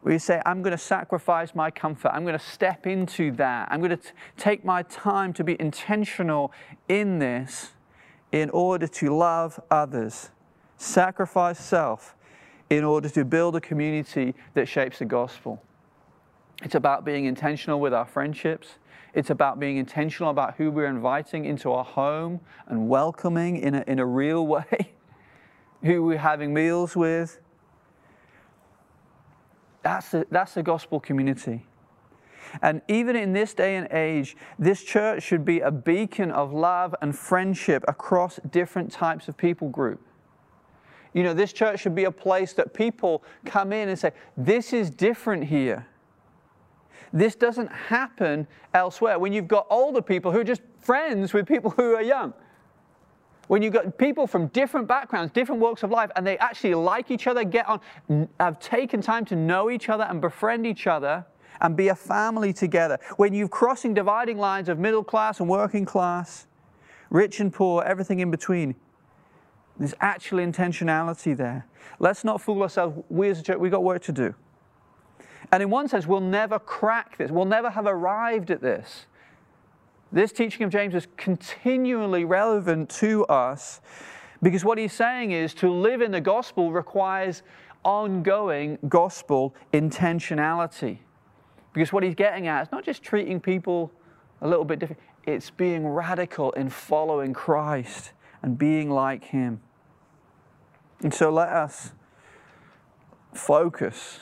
we 0.03 0.19
say, 0.19 0.41
I'm 0.45 0.61
going 0.61 0.71
to 0.71 0.77
sacrifice 0.77 1.55
my 1.55 1.71
comfort. 1.71 2.11
I'm 2.13 2.23
going 2.23 2.37
to 2.37 2.45
step 2.45 2.85
into 2.85 3.31
that. 3.33 3.69
I'm 3.71 3.79
going 3.79 3.97
to 3.97 4.03
take 4.37 4.65
my 4.65 4.83
time 4.83 5.33
to 5.33 5.43
be 5.43 5.59
intentional 5.59 6.51
in 6.89 7.19
this 7.19 7.71
in 8.31 8.49
order 8.49 8.87
to 8.87 9.15
love 9.15 9.59
others, 9.71 10.31
sacrifice 10.77 11.59
self 11.59 12.15
in 12.69 12.83
order 12.83 13.07
to 13.07 13.23
build 13.23 13.55
a 13.55 13.61
community 13.61 14.33
that 14.55 14.67
shapes 14.67 14.99
the 14.99 15.05
gospel. 15.05 15.61
It's 16.63 16.75
about 16.75 17.05
being 17.05 17.25
intentional 17.25 17.79
with 17.79 17.93
our 17.93 18.05
friendships. 18.05 18.79
It's 19.13 19.29
about 19.29 19.59
being 19.59 19.77
intentional 19.77 20.31
about 20.31 20.55
who 20.55 20.71
we're 20.71 20.87
inviting 20.87 21.45
into 21.45 21.71
our 21.71 21.83
home 21.83 22.39
and 22.67 22.89
welcoming 22.89 23.57
in 23.57 23.75
a, 23.75 23.83
in 23.85 23.99
a 23.99 24.05
real 24.05 24.47
way, 24.55 24.93
who 25.83 26.03
we're 26.03 26.17
having 26.17 26.53
meals 26.53 26.95
with. 26.95 27.39
That's 29.83 30.09
the, 30.09 30.25
that's 30.31 30.53
the 30.53 30.63
gospel 30.63 30.99
community. 30.99 31.65
And 32.61 32.81
even 32.87 33.15
in 33.15 33.33
this 33.33 33.53
day 33.53 33.75
and 33.75 33.87
age, 33.91 34.37
this 34.59 34.83
church 34.83 35.23
should 35.23 35.43
be 35.43 35.59
a 35.59 35.71
beacon 35.71 36.31
of 36.31 36.53
love 36.53 36.95
and 37.01 37.17
friendship 37.17 37.83
across 37.87 38.39
different 38.49 38.91
types 38.91 39.27
of 39.27 39.37
people 39.37 39.69
group. 39.69 40.01
You 41.13 41.23
know, 41.23 41.33
this 41.33 41.53
church 41.53 41.81
should 41.81 41.95
be 41.95 42.05
a 42.05 42.11
place 42.11 42.53
that 42.53 42.73
people 42.73 43.23
come 43.45 43.71
in 43.71 43.89
and 43.89 43.97
say, 43.97 44.11
This 44.35 44.73
is 44.73 44.89
different 44.89 45.43
here. 45.45 45.87
This 47.11 47.35
doesn't 47.35 47.71
happen 47.71 48.47
elsewhere. 48.73 49.19
When 49.19 49.33
you've 49.33 49.47
got 49.47 49.67
older 49.69 50.01
people 50.01 50.31
who 50.31 50.39
are 50.39 50.43
just 50.43 50.63
friends 50.79 51.33
with 51.33 51.47
people 51.47 51.69
who 51.71 51.95
are 51.95 52.01
young, 52.01 52.33
when 53.53 53.61
you've 53.61 53.71
got 53.71 53.99
people 53.99 54.25
from 54.25 54.47
different 54.47 54.87
backgrounds, 54.87 55.31
different 55.31 55.61
walks 55.61 55.83
of 55.83 55.91
life, 55.91 56.09
and 56.15 56.25
they 56.25 56.39
actually 56.39 56.73
like 56.73 57.11
each 57.11 57.27
other, 57.27 57.43
get 57.43 57.69
on, 57.69 58.27
have 58.39 58.59
taken 58.59 58.99
time 58.99 59.23
to 59.25 59.35
know 59.35 59.69
each 59.69 59.89
other 59.89 60.05
and 60.05 60.19
befriend 60.19 60.65
each 60.65 60.87
other 60.87 61.23
and 61.61 61.77
be 61.77 61.89
a 61.89 61.95
family 61.95 62.51
together. 62.51 62.97
When 63.17 63.31
you're 63.31 63.47
crossing 63.47 63.93
dividing 63.93 64.39
lines 64.39 64.69
of 64.69 64.79
middle 64.79 65.03
class 65.03 65.39
and 65.39 65.47
working 65.47 65.85
class, 65.85 66.47
rich 67.11 67.41
and 67.41 67.53
poor, 67.53 67.83
everything 67.83 68.21
in 68.21 68.31
between, 68.31 68.73
there's 69.77 69.93
actual 70.01 70.39
intentionality 70.39 71.37
there. 71.37 71.67
Let's 71.99 72.23
not 72.23 72.41
fool 72.41 72.63
ourselves. 72.63 73.03
We 73.07 73.29
as 73.29 73.39
a 73.39 73.43
church, 73.43 73.59
we've 73.59 73.71
got 73.71 73.83
work 73.83 74.01
to 74.05 74.11
do. 74.11 74.33
And 75.51 75.61
in 75.61 75.69
one 75.69 75.87
sense, 75.87 76.07
we'll 76.07 76.21
never 76.21 76.57
crack 76.57 77.17
this, 77.19 77.29
we'll 77.29 77.45
never 77.45 77.69
have 77.69 77.85
arrived 77.85 78.49
at 78.49 78.61
this. 78.61 79.05
This 80.13 80.31
teaching 80.31 80.63
of 80.63 80.69
James 80.69 80.93
is 80.93 81.07
continually 81.17 82.23
relevant 82.23 82.89
to 82.91 83.25
us 83.25 83.81
because 84.43 84.63
what 84.63 84.77
he's 84.77 84.93
saying 84.93 85.31
is 85.31 85.53
to 85.55 85.71
live 85.71 86.01
in 86.01 86.11
the 86.11 86.21
gospel 86.21 86.71
requires 86.71 87.41
ongoing 87.83 88.77
gospel 88.87 89.55
intentionality. 89.73 90.99
Because 91.73 91.91
what 91.91 92.03
he's 92.03 92.13
getting 92.13 92.47
at 92.47 92.67
is 92.67 92.71
not 92.71 92.85
just 92.85 93.01
treating 93.01 93.39
people 93.41 93.91
a 94.41 94.47
little 94.47 94.65
bit 94.65 94.79
different, 94.79 95.01
it's 95.25 95.49
being 95.49 95.87
radical 95.87 96.51
in 96.51 96.69
following 96.69 97.33
Christ 97.33 98.11
and 98.43 98.57
being 98.57 98.91
like 98.91 99.23
him. 99.23 99.61
And 101.01 101.13
so 101.13 101.31
let 101.31 101.49
us 101.49 101.91
focus 103.33 104.19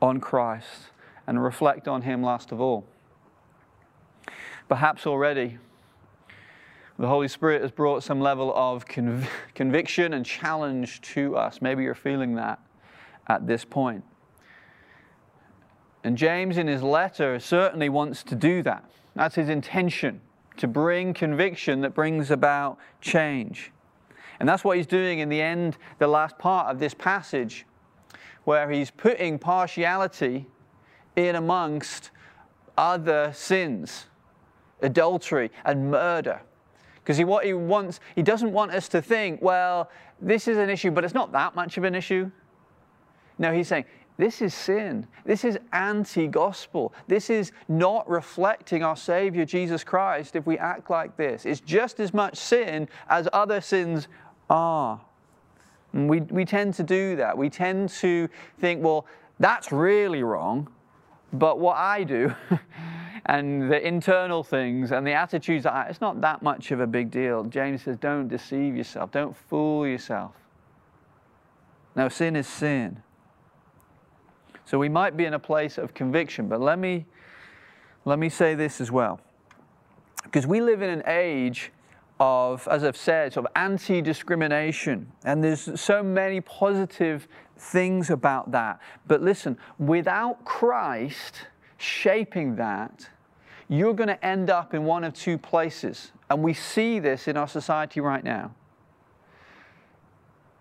on 0.00 0.20
Christ 0.20 0.90
and 1.26 1.42
reflect 1.42 1.88
on 1.88 2.02
Him 2.02 2.22
last 2.22 2.52
of 2.52 2.60
all. 2.60 2.84
Perhaps 4.68 5.06
already 5.06 5.58
the 6.98 7.06
Holy 7.06 7.28
Spirit 7.28 7.62
has 7.62 7.70
brought 7.70 8.02
some 8.02 8.20
level 8.20 8.52
of 8.56 8.86
conv- 8.86 9.26
conviction 9.54 10.14
and 10.14 10.24
challenge 10.24 11.02
to 11.02 11.36
us. 11.36 11.60
Maybe 11.60 11.82
you're 11.82 11.94
feeling 11.94 12.34
that 12.36 12.58
at 13.28 13.46
this 13.46 13.64
point. 13.64 14.02
And 16.04 16.16
James, 16.16 16.56
in 16.56 16.66
his 16.66 16.82
letter, 16.82 17.38
certainly 17.38 17.88
wants 17.88 18.22
to 18.24 18.34
do 18.34 18.62
that. 18.62 18.88
That's 19.14 19.34
his 19.34 19.48
intention, 19.48 20.20
to 20.56 20.66
bring 20.66 21.12
conviction 21.12 21.80
that 21.82 21.94
brings 21.94 22.30
about 22.30 22.78
change. 23.00 23.72
And 24.38 24.48
that's 24.48 24.64
what 24.64 24.76
he's 24.76 24.86
doing 24.86 25.18
in 25.18 25.28
the 25.28 25.40
end, 25.40 25.76
the 25.98 26.06
last 26.06 26.38
part 26.38 26.68
of 26.68 26.78
this 26.78 26.94
passage 26.94 27.66
where 28.44 28.70
he's 28.70 28.90
putting 28.90 29.38
partiality 29.38 30.46
in 31.16 31.34
amongst 31.34 32.10
other 32.78 33.32
sins, 33.34 34.06
adultery 34.82 35.50
and 35.64 35.90
murder. 35.90 36.40
Because 36.96 37.16
he, 37.16 37.24
what 37.24 37.44
he 37.44 37.52
wants, 37.54 38.00
he 38.14 38.22
doesn't 38.22 38.52
want 38.52 38.72
us 38.72 38.88
to 38.88 39.00
think, 39.00 39.40
well, 39.40 39.90
this 40.20 40.48
is 40.48 40.58
an 40.58 40.68
issue, 40.68 40.90
but 40.90 41.04
it's 41.04 41.14
not 41.14 41.32
that 41.32 41.54
much 41.54 41.78
of 41.78 41.84
an 41.84 41.94
issue. 41.94 42.30
No, 43.38 43.52
he's 43.52 43.68
saying, 43.68 43.84
this 44.16 44.40
is 44.40 44.54
sin. 44.54 45.06
This 45.24 45.44
is 45.44 45.58
anti 45.72 46.26
gospel. 46.26 46.94
This 47.06 47.28
is 47.28 47.52
not 47.68 48.08
reflecting 48.08 48.82
our 48.82 48.96
Savior 48.96 49.44
Jesus 49.44 49.84
Christ 49.84 50.36
if 50.36 50.46
we 50.46 50.56
act 50.58 50.88
like 50.88 51.16
this. 51.16 51.44
It's 51.44 51.60
just 51.60 52.00
as 52.00 52.14
much 52.14 52.36
sin 52.36 52.88
as 53.08 53.28
other 53.32 53.60
sins 53.60 54.08
are. 54.48 55.00
And 55.92 56.08
we, 56.08 56.22
we 56.22 56.44
tend 56.44 56.74
to 56.74 56.82
do 56.82 57.16
that. 57.16 57.36
We 57.36 57.50
tend 57.50 57.90
to 57.90 58.28
think, 58.58 58.82
well, 58.82 59.06
that's 59.38 59.70
really 59.70 60.22
wrong, 60.22 60.68
but 61.32 61.58
what 61.58 61.76
I 61.76 62.04
do 62.04 62.34
and 63.28 63.70
the 63.70 63.84
internal 63.84 64.44
things 64.44 64.92
and 64.92 65.06
the 65.06 65.12
attitudes, 65.12 65.66
it's 65.68 66.00
not 66.00 66.20
that 66.20 66.42
much 66.42 66.70
of 66.70 66.80
a 66.80 66.86
big 66.86 67.10
deal. 67.10 67.44
James 67.44 67.82
says, 67.82 67.96
don't 67.96 68.28
deceive 68.28 68.76
yourself, 68.76 69.10
don't 69.10 69.36
fool 69.36 69.86
yourself. 69.86 70.32
Now, 71.96 72.08
sin 72.08 72.36
is 72.36 72.46
sin. 72.46 73.02
So 74.64 74.78
we 74.78 74.88
might 74.88 75.16
be 75.16 75.24
in 75.24 75.34
a 75.34 75.38
place 75.38 75.76
of 75.76 75.92
conviction, 75.92 76.48
but 76.48 76.60
let 76.60 76.78
me, 76.78 77.04
let 78.04 78.18
me 78.18 78.28
say 78.28 78.54
this 78.54 78.80
as 78.80 78.92
well. 78.92 79.20
Because 80.22 80.46
we 80.46 80.60
live 80.60 80.82
in 80.82 80.90
an 80.90 81.02
age 81.06 81.72
of, 82.20 82.66
as 82.68 82.84
I've 82.84 82.96
said, 82.96 83.32
sort 83.32 83.46
of 83.46 83.52
anti 83.56 84.00
discrimination. 84.02 85.10
And 85.24 85.42
there's 85.42 85.80
so 85.80 86.02
many 86.02 86.40
positive 86.40 87.26
things 87.56 88.10
about 88.10 88.50
that. 88.52 88.80
But 89.06 89.22
listen, 89.22 89.56
without 89.78 90.44
Christ 90.44 91.46
shaping 91.78 92.56
that, 92.56 93.08
you're 93.68 93.94
going 93.94 94.08
to 94.08 94.24
end 94.24 94.50
up 94.50 94.74
in 94.74 94.84
one 94.84 95.04
of 95.04 95.14
two 95.14 95.38
places. 95.38 96.12
And 96.30 96.42
we 96.42 96.54
see 96.54 96.98
this 96.98 97.28
in 97.28 97.36
our 97.36 97.48
society 97.48 98.00
right 98.00 98.22
now. 98.22 98.52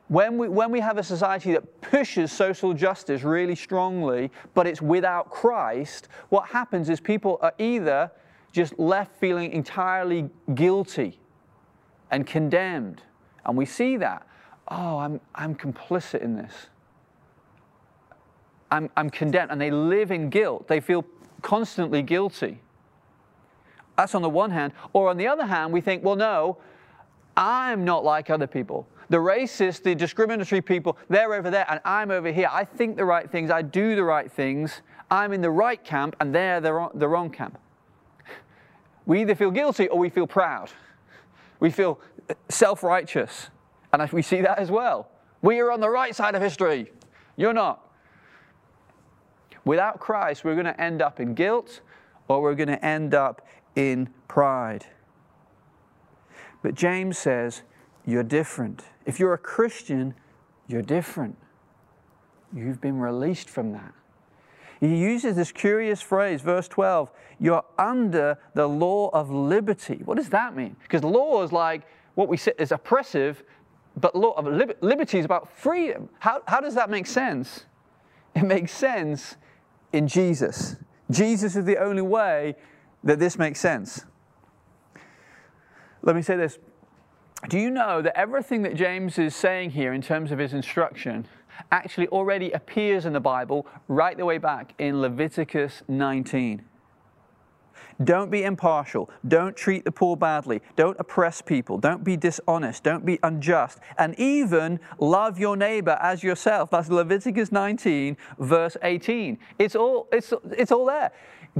When 0.08 0.38
we, 0.38 0.48
when 0.48 0.72
we 0.72 0.80
have 0.82 0.98
a 0.98 1.04
society 1.04 1.54
that 1.54 1.82
pushes 1.82 2.32
social 2.32 2.74
justice 2.74 3.24
really 3.24 3.56
strongly, 3.56 4.30
but 4.54 4.68
it's 4.68 4.82
without 4.82 5.32
Christ, 5.32 6.10
what 6.30 6.48
happens 6.48 6.90
is 6.90 7.00
people 7.00 7.40
are 7.42 7.54
either 7.58 8.12
just 8.52 8.78
left 8.78 9.20
feeling 9.20 9.52
entirely 9.52 10.30
guilty 10.54 11.20
and 12.12 12.26
condemned. 12.26 13.02
And 13.46 13.58
we 13.58 13.66
see 13.66 13.98
that. 13.98 14.28
Oh, 14.68 15.00
I'm, 15.00 15.20
I'm 15.34 15.56
complicit 15.56 16.22
in 16.22 16.36
this. 16.36 16.54
I'm, 18.72 18.90
I'm 18.96 19.10
condemned. 19.10 19.52
And 19.52 19.60
they 19.60 19.72
live 19.72 20.12
in 20.12 20.30
guilt. 20.30 20.68
They 20.68 20.80
feel 20.80 21.04
constantly 21.42 22.04
guilty. 22.04 22.60
That's 23.98 24.16
on 24.16 24.22
the 24.22 24.30
one 24.30 24.52
hand. 24.52 24.74
Or 24.94 25.10
on 25.10 25.18
the 25.18 25.28
other 25.28 25.46
hand, 25.46 25.72
we 25.72 25.82
think, 25.82 26.04
well, 26.04 26.16
no, 26.16 26.58
I'm 27.38 27.86
not 27.86 28.04
like 28.04 28.30
other 28.30 28.48
people. 28.48 28.88
The 29.10 29.18
racist, 29.18 29.84
the 29.84 29.94
discriminatory 29.94 30.62
people, 30.62 30.98
they're 31.10 31.34
over 31.34 31.52
there 31.52 31.66
and 31.70 31.80
I'm 31.86 32.12
over 32.12 32.32
here. 32.32 32.50
I 32.52 32.66
think 32.66 32.98
the 32.98 33.06
right 33.06 33.30
things, 33.30 33.52
I 33.52 33.62
do 33.62 33.96
the 33.96 34.04
right 34.04 34.32
things. 34.32 34.82
I'm 35.12 35.32
in 35.32 35.42
the 35.42 35.52
right 35.52 35.84
camp 35.84 36.16
and 36.20 36.34
they're 36.34 36.60
the, 36.60 36.90
the 36.96 37.08
wrong 37.08 37.30
camp. 37.30 37.60
We 39.06 39.22
either 39.22 39.36
feel 39.36 39.52
guilty 39.52 39.88
or 39.88 40.00
we 40.00 40.10
feel 40.10 40.26
proud. 40.26 40.72
We 41.60 41.70
feel 41.70 42.00
self 42.50 42.84
righteous. 42.84 43.50
And 43.94 44.12
we 44.12 44.22
see 44.22 44.42
that 44.42 44.58
as 44.58 44.72
well. 44.72 45.10
We 45.42 45.60
are 45.60 45.72
on 45.72 45.80
the 45.80 45.90
right 45.90 46.16
side 46.16 46.36
of 46.36 46.42
history. 46.42 46.92
You're 47.38 47.54
not. 47.54 47.82
Without 49.64 50.00
Christ, 50.00 50.44
we're 50.44 50.56
going 50.56 50.66
to 50.66 50.82
end 50.82 51.02
up 51.02 51.20
in 51.20 51.34
guilt 51.34 51.82
or 52.28 52.42
we're 52.42 52.56
going 52.56 52.70
to 52.70 52.84
end 52.84 53.14
up 53.14 53.48
in 53.76 54.10
pride. 54.28 54.86
But 56.62 56.76
James 56.76 57.18
says, 57.18 57.62
You're 58.06 58.24
different. 58.24 58.84
If 59.06 59.20
you're 59.20 59.34
a 59.34 59.38
Christian, 59.38 60.16
you're 60.68 60.82
different. 60.82 61.38
You've 62.54 62.82
been 62.82 63.00
released 63.00 63.50
from 63.50 63.74
that. 63.74 63.94
He 64.80 64.96
uses 64.96 65.36
this 65.36 65.52
curious 65.52 66.02
phrase, 66.02 66.42
verse 66.42 66.68
12, 66.68 67.12
you're 67.40 67.64
under 67.78 68.38
the 68.54 68.68
law 68.68 69.10
of 69.14 69.32
liberty. 69.32 70.02
What 70.06 70.18
does 70.18 70.30
that 70.30 70.56
mean? 70.56 70.76
Because 70.82 71.04
law 71.04 71.44
is 71.44 71.52
like 71.52 71.84
what 72.16 72.28
we 72.28 72.38
say 72.38 72.54
is 72.58 72.72
oppressive, 72.72 73.44
but 73.98 74.16
law 74.16 74.32
of 74.32 74.46
liberty 74.82 75.20
is 75.20 75.26
about 75.26 75.52
freedom. 75.52 76.10
How, 76.20 76.42
how 76.48 76.60
does 76.60 76.76
that 76.76 76.90
make 76.90 77.08
sense? 77.08 77.66
It 78.36 78.44
makes 78.44 78.72
sense 78.72 79.38
in 79.94 80.08
Jesus. 80.08 80.76
Jesus 81.10 81.56
is 81.56 81.66
the 81.66 81.78
only 81.78 82.02
way 82.02 82.56
that 83.06 83.20
this 83.20 83.38
makes 83.38 83.60
sense. 83.60 84.06
Let 86.02 86.16
me 86.16 86.22
say 86.22 86.36
this. 86.36 86.60
Do 87.48 87.60
you 87.60 87.70
know 87.70 88.02
that 88.02 88.18
everything 88.18 88.64
that 88.64 88.76
James 88.76 89.18
is 89.18 89.36
saying 89.36 89.72
here 89.72 89.94
in 89.94 90.02
terms 90.02 90.32
of 90.32 90.40
his 90.40 90.54
instruction 90.54 91.28
actually 91.72 92.08
already 92.08 92.52
appears 92.52 93.06
in 93.06 93.14
the 93.14 93.20
Bible 93.20 93.68
right 93.88 94.18
the 94.18 94.26
way 94.26 94.40
back 94.40 94.74
in 94.80 95.02
Leviticus 95.02 95.84
19? 95.88 96.64
Don't 98.04 98.30
be 98.30 98.44
impartial. 98.44 99.10
Don't 99.28 99.56
treat 99.56 99.86
the 99.86 99.92
poor 99.92 100.18
badly. 100.18 100.62
Don't 100.76 100.98
oppress 101.00 101.42
people. 101.42 101.78
Don't 101.78 102.04
be 102.04 102.18
dishonest. 102.18 102.84
Don't 102.84 103.06
be 103.06 103.20
unjust. 103.24 103.80
And 103.98 104.20
even 104.20 104.80
love 105.00 105.40
your 105.40 105.56
neighbor 105.56 105.98
as 106.02 106.22
yourself. 106.22 106.72
That's 106.72 106.90
Leviticus 106.90 107.52
19, 107.54 108.18
verse 108.40 108.76
18. 108.84 109.38
It's 109.60 109.76
all, 109.76 110.08
it's, 110.12 110.34
it's 110.52 110.74
all 110.74 110.86
there. 110.86 111.12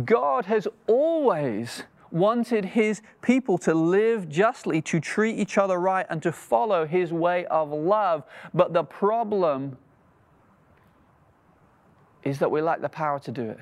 God 0.04 0.46
has 0.46 0.68
always 0.88 1.84
wanted 2.12 2.66
his 2.66 3.02
people 3.22 3.58
to 3.60 3.74
live 3.74 4.28
justly, 4.30 4.82
to 4.82 5.00
treat 5.00 5.38
each 5.38 5.58
other 5.58 5.80
right, 5.80 6.06
and 6.10 6.22
to 6.24 6.32
follow 6.32 6.86
his 6.86 7.14
way 7.14 7.46
of 7.46 7.72
love. 7.72 8.24
But 8.54 8.74
the 8.74 8.84
problem 8.84 9.78
is 12.24 12.40
that 12.40 12.50
we 12.50 12.62
lack 12.62 12.82
the 12.82 12.90
power 12.90 13.20
to 13.20 13.32
do 13.32 13.50
it. 13.50 13.60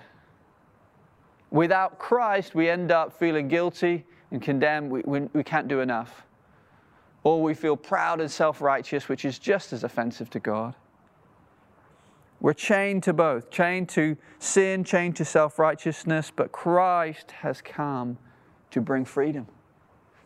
Without 1.52 2.00
Christ, 2.00 2.56
we 2.56 2.70
end 2.70 2.92
up 2.92 3.18
feeling 3.18 3.48
guilty 3.48 4.06
and 4.32 4.42
condemned. 4.42 4.90
We, 4.90 5.02
we, 5.06 5.20
we 5.34 5.44
can't 5.44 5.68
do 5.68 5.82
enough. 5.82 6.24
Or 7.24 7.42
we 7.42 7.54
feel 7.54 7.78
proud 7.78 8.22
and 8.22 8.30
self 8.30 8.60
righteous, 8.60 9.08
which 9.08 9.24
is 9.24 9.38
just 9.38 9.72
as 9.72 9.84
offensive 9.84 10.30
to 10.32 10.40
God. 10.40 10.74
We're 12.44 12.52
chained 12.54 13.04
to 13.04 13.14
both, 13.14 13.50
chained 13.50 13.88
to 13.90 14.18
sin, 14.38 14.84
chained 14.84 15.16
to 15.16 15.24
self 15.26 15.58
righteousness, 15.58 16.30
but 16.36 16.52
Christ 16.52 17.32
has 17.32 17.62
come 17.62 18.18
to 18.72 18.82
bring 18.82 19.06
freedom, 19.06 19.48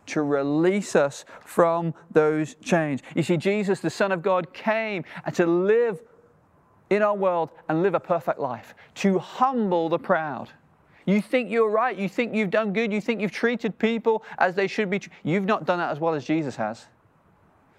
to 0.06 0.22
release 0.22 0.96
us 0.96 1.24
from 1.46 1.94
those 2.10 2.56
chains. 2.56 3.02
You 3.14 3.22
see, 3.22 3.36
Jesus, 3.36 3.78
the 3.78 3.88
Son 3.88 4.10
of 4.10 4.20
God, 4.20 4.52
came 4.52 5.04
to 5.32 5.46
live 5.46 6.02
in 6.90 7.02
our 7.02 7.14
world 7.14 7.50
and 7.68 7.84
live 7.84 7.94
a 7.94 8.00
perfect 8.00 8.40
life, 8.40 8.74
to 8.96 9.20
humble 9.20 9.88
the 9.88 9.98
proud. 9.98 10.50
You 11.06 11.22
think 11.22 11.52
you're 11.52 11.70
right, 11.70 11.96
you 11.96 12.08
think 12.08 12.34
you've 12.34 12.50
done 12.50 12.72
good, 12.72 12.92
you 12.92 13.00
think 13.00 13.20
you've 13.20 13.30
treated 13.30 13.78
people 13.78 14.24
as 14.38 14.56
they 14.56 14.66
should 14.66 14.90
be. 14.90 15.00
You've 15.22 15.44
not 15.46 15.66
done 15.66 15.78
that 15.78 15.92
as 15.92 16.00
well 16.00 16.14
as 16.14 16.24
Jesus 16.24 16.56
has. 16.56 16.88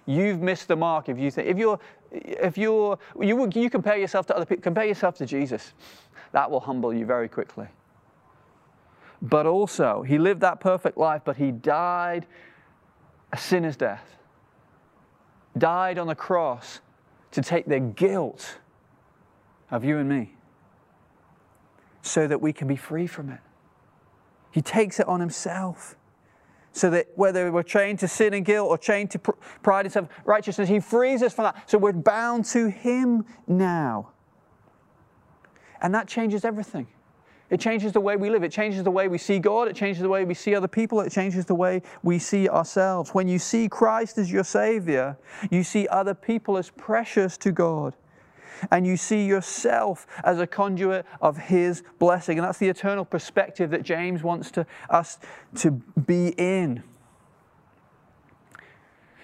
You've 0.06 0.42
missed 0.42 0.70
the 0.70 0.78
mark 0.78 1.10
if 1.10 1.20
you 1.20 1.30
think 1.30 1.48
if 1.48 1.58
you're 1.58 1.80
if 2.12 2.58
you're 2.58 2.98
you 3.20 3.50
you 3.54 3.70
compare 3.70 3.98
yourself 3.98 4.26
to 4.28 4.36
other 4.36 4.46
people, 4.46 4.64
compare 4.64 4.86
yourself 4.86 5.16
to 5.18 5.26
Jesus. 5.26 5.74
That 6.32 6.50
will 6.50 6.60
humble 6.60 6.94
you 6.94 7.06
very 7.06 7.28
quickly. 7.28 7.68
But 9.22 9.46
also, 9.46 10.02
he 10.02 10.18
lived 10.18 10.42
that 10.42 10.60
perfect 10.60 10.98
life, 10.98 11.24
but 11.26 11.38
he 11.38 11.52
died 11.52 12.26
a 13.34 13.38
sinner's 13.38 13.76
death. 13.76 14.18
Died 15.58 15.98
on 15.98 16.08
the 16.08 16.16
cross 16.16 16.80
to 17.32 17.42
take 17.42 17.66
the 17.66 17.80
guilt 17.80 18.60
of 19.72 19.84
you 19.84 19.98
and 19.98 20.08
me 20.08 20.34
so 22.02 22.28
that 22.28 22.42
we 22.42 22.54
can 22.54 22.68
be 22.68 22.76
free 22.76 23.08
from 23.08 23.30
it. 23.30 23.40
He 24.52 24.62
takes 24.62 25.00
it 25.00 25.08
on 25.08 25.20
himself. 25.20 25.96
So 26.72 26.90
that 26.92 27.08
whether 27.16 27.52
we're 27.52 27.64
chained 27.64 28.00
to 28.00 28.08
sin 28.08 28.34
and 28.34 28.46
guilt 28.46 28.70
or 28.70 28.78
chained 28.78 29.12
to 29.12 29.20
pride 29.20 29.86
and 29.86 29.92
self 29.94 30.08
righteousness, 30.26 30.70
he 30.70 30.80
frees 30.80 31.24
us 31.24 31.34
from 31.34 31.46
that. 31.46 31.70
So 31.70 31.78
we're 31.78 31.94
bound 31.94 32.46
to 32.46 32.70
him 32.70 33.26
now. 33.48 34.12
And 35.82 35.94
that 35.96 36.08
changes 36.08 36.46
everything. 36.46 36.88
It 37.50 37.60
changes 37.60 37.94
the 37.94 38.00
way 38.00 38.16
we 38.16 38.30
live. 38.30 38.44
It 38.44 38.52
changes 38.52 38.84
the 38.84 38.92
way 38.92 39.08
we 39.08 39.18
see 39.18 39.40
God. 39.40 39.68
It 39.68 39.76
changes 39.76 40.04
the 40.04 40.10
way 40.10 40.24
we 40.24 40.36
see 40.36 40.54
other 40.54 40.68
people. 40.68 41.02
It 41.02 41.12
changes 41.12 41.46
the 41.46 41.56
way 41.56 41.82
we 42.04 42.20
see 42.20 42.48
ourselves. 42.48 43.12
When 43.12 43.28
you 43.28 43.40
see 43.40 43.68
Christ 43.68 44.20
as 44.20 44.32
your 44.32 44.44
Savior, 44.44 45.18
you 45.50 45.64
see 45.64 45.88
other 45.88 46.14
people 46.14 46.58
as 46.58 46.70
precious 46.70 47.38
to 47.38 47.52
God 47.52 47.96
and 48.72 48.86
you 48.86 48.98
see 48.98 49.26
yourself 49.26 50.08
as 50.24 50.40
a 50.40 50.48
conduit 50.48 51.06
of 51.22 51.38
His 51.38 51.84
blessing. 52.00 52.38
And 52.38 52.48
that's 52.48 52.58
the 52.58 52.70
eternal 52.70 53.06
perspective 53.06 53.72
that 53.72 53.84
James 53.84 54.24
wants 54.24 54.52
to, 54.52 54.66
us 54.90 55.20
to 55.56 55.72
be 55.72 56.30
in. 56.38 56.84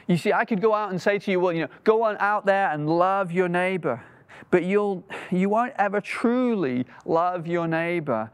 You 0.07 0.17
see, 0.17 0.31
I 0.31 0.45
could 0.45 0.61
go 0.61 0.73
out 0.73 0.91
and 0.91 1.01
say 1.01 1.17
to 1.17 1.31
you, 1.31 1.39
well, 1.39 1.53
you 1.53 1.61
know, 1.61 1.69
go 1.83 2.03
on 2.03 2.17
out 2.19 2.45
there 2.45 2.69
and 2.71 2.87
love 2.87 3.31
your 3.31 3.49
neighbor. 3.49 4.03
But 4.51 4.63
you'll, 4.63 5.03
you 5.31 5.49
won't 5.49 5.73
ever 5.77 5.99
truly 5.99 6.85
love 7.05 7.47
your 7.47 7.67
neighbor 7.67 8.31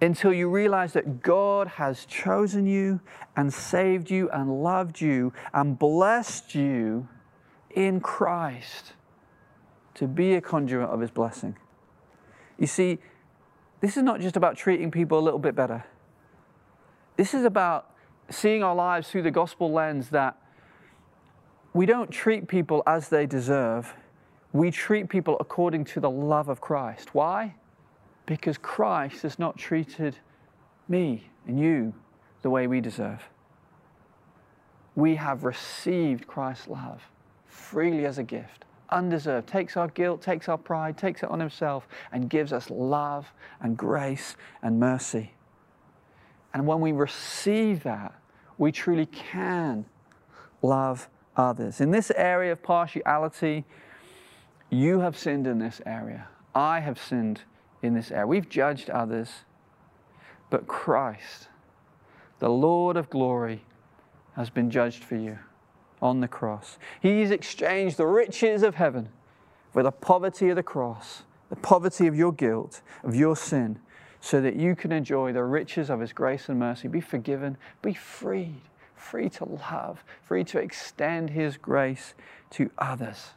until 0.00 0.32
you 0.32 0.48
realize 0.48 0.92
that 0.92 1.22
God 1.22 1.66
has 1.66 2.04
chosen 2.04 2.66
you 2.66 3.00
and 3.36 3.52
saved 3.52 4.10
you 4.10 4.30
and 4.30 4.62
loved 4.62 5.00
you 5.00 5.32
and 5.52 5.76
blessed 5.76 6.54
you 6.54 7.08
in 7.74 8.00
Christ 8.00 8.92
to 9.98 10.06
be 10.06 10.34
a 10.34 10.40
conduit 10.40 10.88
of 10.88 11.00
His 11.00 11.10
blessing. 11.10 11.56
You 12.56 12.68
see, 12.68 12.98
this 13.80 13.96
is 13.96 14.02
not 14.04 14.20
just 14.20 14.36
about 14.36 14.56
treating 14.56 14.90
people 14.90 15.18
a 15.18 15.20
little 15.20 15.40
bit 15.40 15.56
better. 15.56 15.84
This 17.16 17.34
is 17.34 17.44
about 17.44 17.90
seeing 18.30 18.62
our 18.62 18.74
lives 18.74 19.10
through 19.10 19.22
the 19.22 19.30
gospel 19.32 19.72
lens 19.72 20.10
that 20.10 20.36
we 21.72 21.84
don't 21.84 22.10
treat 22.10 22.46
people 22.46 22.82
as 22.86 23.08
they 23.08 23.26
deserve. 23.26 23.92
We 24.52 24.70
treat 24.70 25.08
people 25.08 25.36
according 25.40 25.84
to 25.86 26.00
the 26.00 26.10
love 26.10 26.48
of 26.48 26.60
Christ. 26.60 27.14
Why? 27.14 27.56
Because 28.24 28.56
Christ 28.56 29.22
has 29.22 29.38
not 29.38 29.56
treated 29.56 30.16
me 30.88 31.28
and 31.46 31.58
you 31.58 31.92
the 32.42 32.50
way 32.50 32.68
we 32.68 32.80
deserve. 32.80 33.28
We 34.94 35.16
have 35.16 35.44
received 35.44 36.26
Christ's 36.28 36.68
love 36.68 37.02
freely 37.46 38.06
as 38.06 38.18
a 38.18 38.22
gift 38.22 38.64
undeserved, 38.90 39.46
takes 39.46 39.76
our 39.76 39.88
guilt, 39.88 40.22
takes 40.22 40.48
our 40.48 40.58
pride, 40.58 40.96
takes 40.96 41.22
it 41.22 41.30
on 41.30 41.40
himself, 41.40 41.88
and 42.12 42.30
gives 42.30 42.52
us 42.52 42.70
love 42.70 43.32
and 43.60 43.76
grace 43.76 44.36
and 44.62 44.78
mercy. 44.78 45.32
And 46.54 46.66
when 46.66 46.80
we 46.80 46.92
receive 46.92 47.82
that, 47.82 48.14
we 48.56 48.72
truly 48.72 49.06
can 49.06 49.84
love 50.62 51.08
others. 51.36 51.80
In 51.80 51.90
this 51.90 52.10
area 52.16 52.52
of 52.52 52.62
partiality, 52.62 53.64
you 54.70 55.00
have 55.00 55.16
sinned 55.16 55.46
in 55.46 55.58
this 55.58 55.80
area. 55.86 56.28
I 56.54 56.80
have 56.80 57.00
sinned 57.00 57.42
in 57.82 57.94
this 57.94 58.10
area. 58.10 58.26
We've 58.26 58.48
judged 58.48 58.90
others, 58.90 59.30
but 60.50 60.66
Christ, 60.66 61.48
the 62.38 62.50
Lord 62.50 62.96
of 62.96 63.08
glory, 63.10 63.64
has 64.34 64.50
been 64.50 64.70
judged 64.70 65.04
for 65.04 65.16
you 65.16 65.38
on 66.00 66.20
the 66.20 66.28
cross. 66.28 66.78
He's 67.00 67.30
exchanged 67.30 67.96
the 67.96 68.06
riches 68.06 68.62
of 68.62 68.76
heaven 68.76 69.08
for 69.72 69.82
the 69.82 69.92
poverty 69.92 70.48
of 70.48 70.56
the 70.56 70.62
cross, 70.62 71.22
the 71.50 71.56
poverty 71.56 72.06
of 72.06 72.16
your 72.16 72.32
guilt, 72.32 72.80
of 73.02 73.14
your 73.14 73.36
sin, 73.36 73.78
so 74.20 74.40
that 74.40 74.56
you 74.56 74.74
can 74.74 74.92
enjoy 74.92 75.32
the 75.32 75.44
riches 75.44 75.90
of 75.90 76.00
His 76.00 76.12
grace 76.12 76.48
and 76.48 76.58
mercy, 76.58 76.88
be 76.88 77.00
forgiven, 77.00 77.56
be 77.82 77.94
freed, 77.94 78.60
free 78.96 79.28
to 79.30 79.44
love, 79.44 80.04
free 80.22 80.44
to 80.44 80.58
extend 80.58 81.30
His 81.30 81.56
grace 81.56 82.14
to 82.50 82.70
others. 82.78 83.30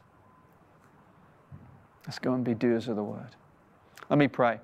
Let's 2.06 2.18
go 2.18 2.34
and 2.34 2.44
be 2.44 2.54
doers 2.54 2.88
of 2.88 2.96
the 2.96 3.04
word. 3.04 3.36
Let 4.10 4.18
me 4.18 4.28
pray. 4.28 4.58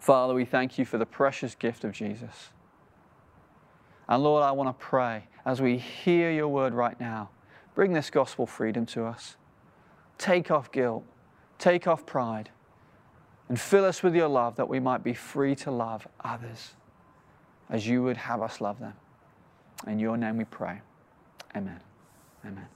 Father, 0.00 0.34
we 0.34 0.44
thank 0.44 0.78
you 0.78 0.84
for 0.84 0.98
the 0.98 1.06
precious 1.06 1.54
gift 1.54 1.84
of 1.84 1.92
Jesus. 1.92 2.50
And 4.10 4.24
Lord, 4.24 4.42
I 4.42 4.50
want 4.50 4.68
to 4.68 4.84
pray 4.84 5.24
as 5.46 5.62
we 5.62 5.78
hear 5.78 6.32
your 6.32 6.48
word 6.48 6.74
right 6.74 6.98
now, 6.98 7.30
bring 7.76 7.92
this 7.92 8.10
gospel 8.10 8.44
freedom 8.44 8.84
to 8.86 9.04
us. 9.04 9.36
Take 10.18 10.50
off 10.50 10.72
guilt, 10.72 11.04
take 11.58 11.86
off 11.86 12.04
pride, 12.04 12.50
and 13.48 13.58
fill 13.58 13.84
us 13.84 14.02
with 14.02 14.14
your 14.14 14.28
love 14.28 14.56
that 14.56 14.68
we 14.68 14.80
might 14.80 15.04
be 15.04 15.14
free 15.14 15.54
to 15.56 15.70
love 15.70 16.06
others 16.22 16.72
as 17.70 17.86
you 17.86 18.02
would 18.02 18.16
have 18.16 18.42
us 18.42 18.60
love 18.60 18.80
them. 18.80 18.94
In 19.86 20.00
your 20.00 20.16
name 20.16 20.36
we 20.36 20.44
pray. 20.44 20.80
Amen. 21.56 21.80
Amen. 22.44 22.66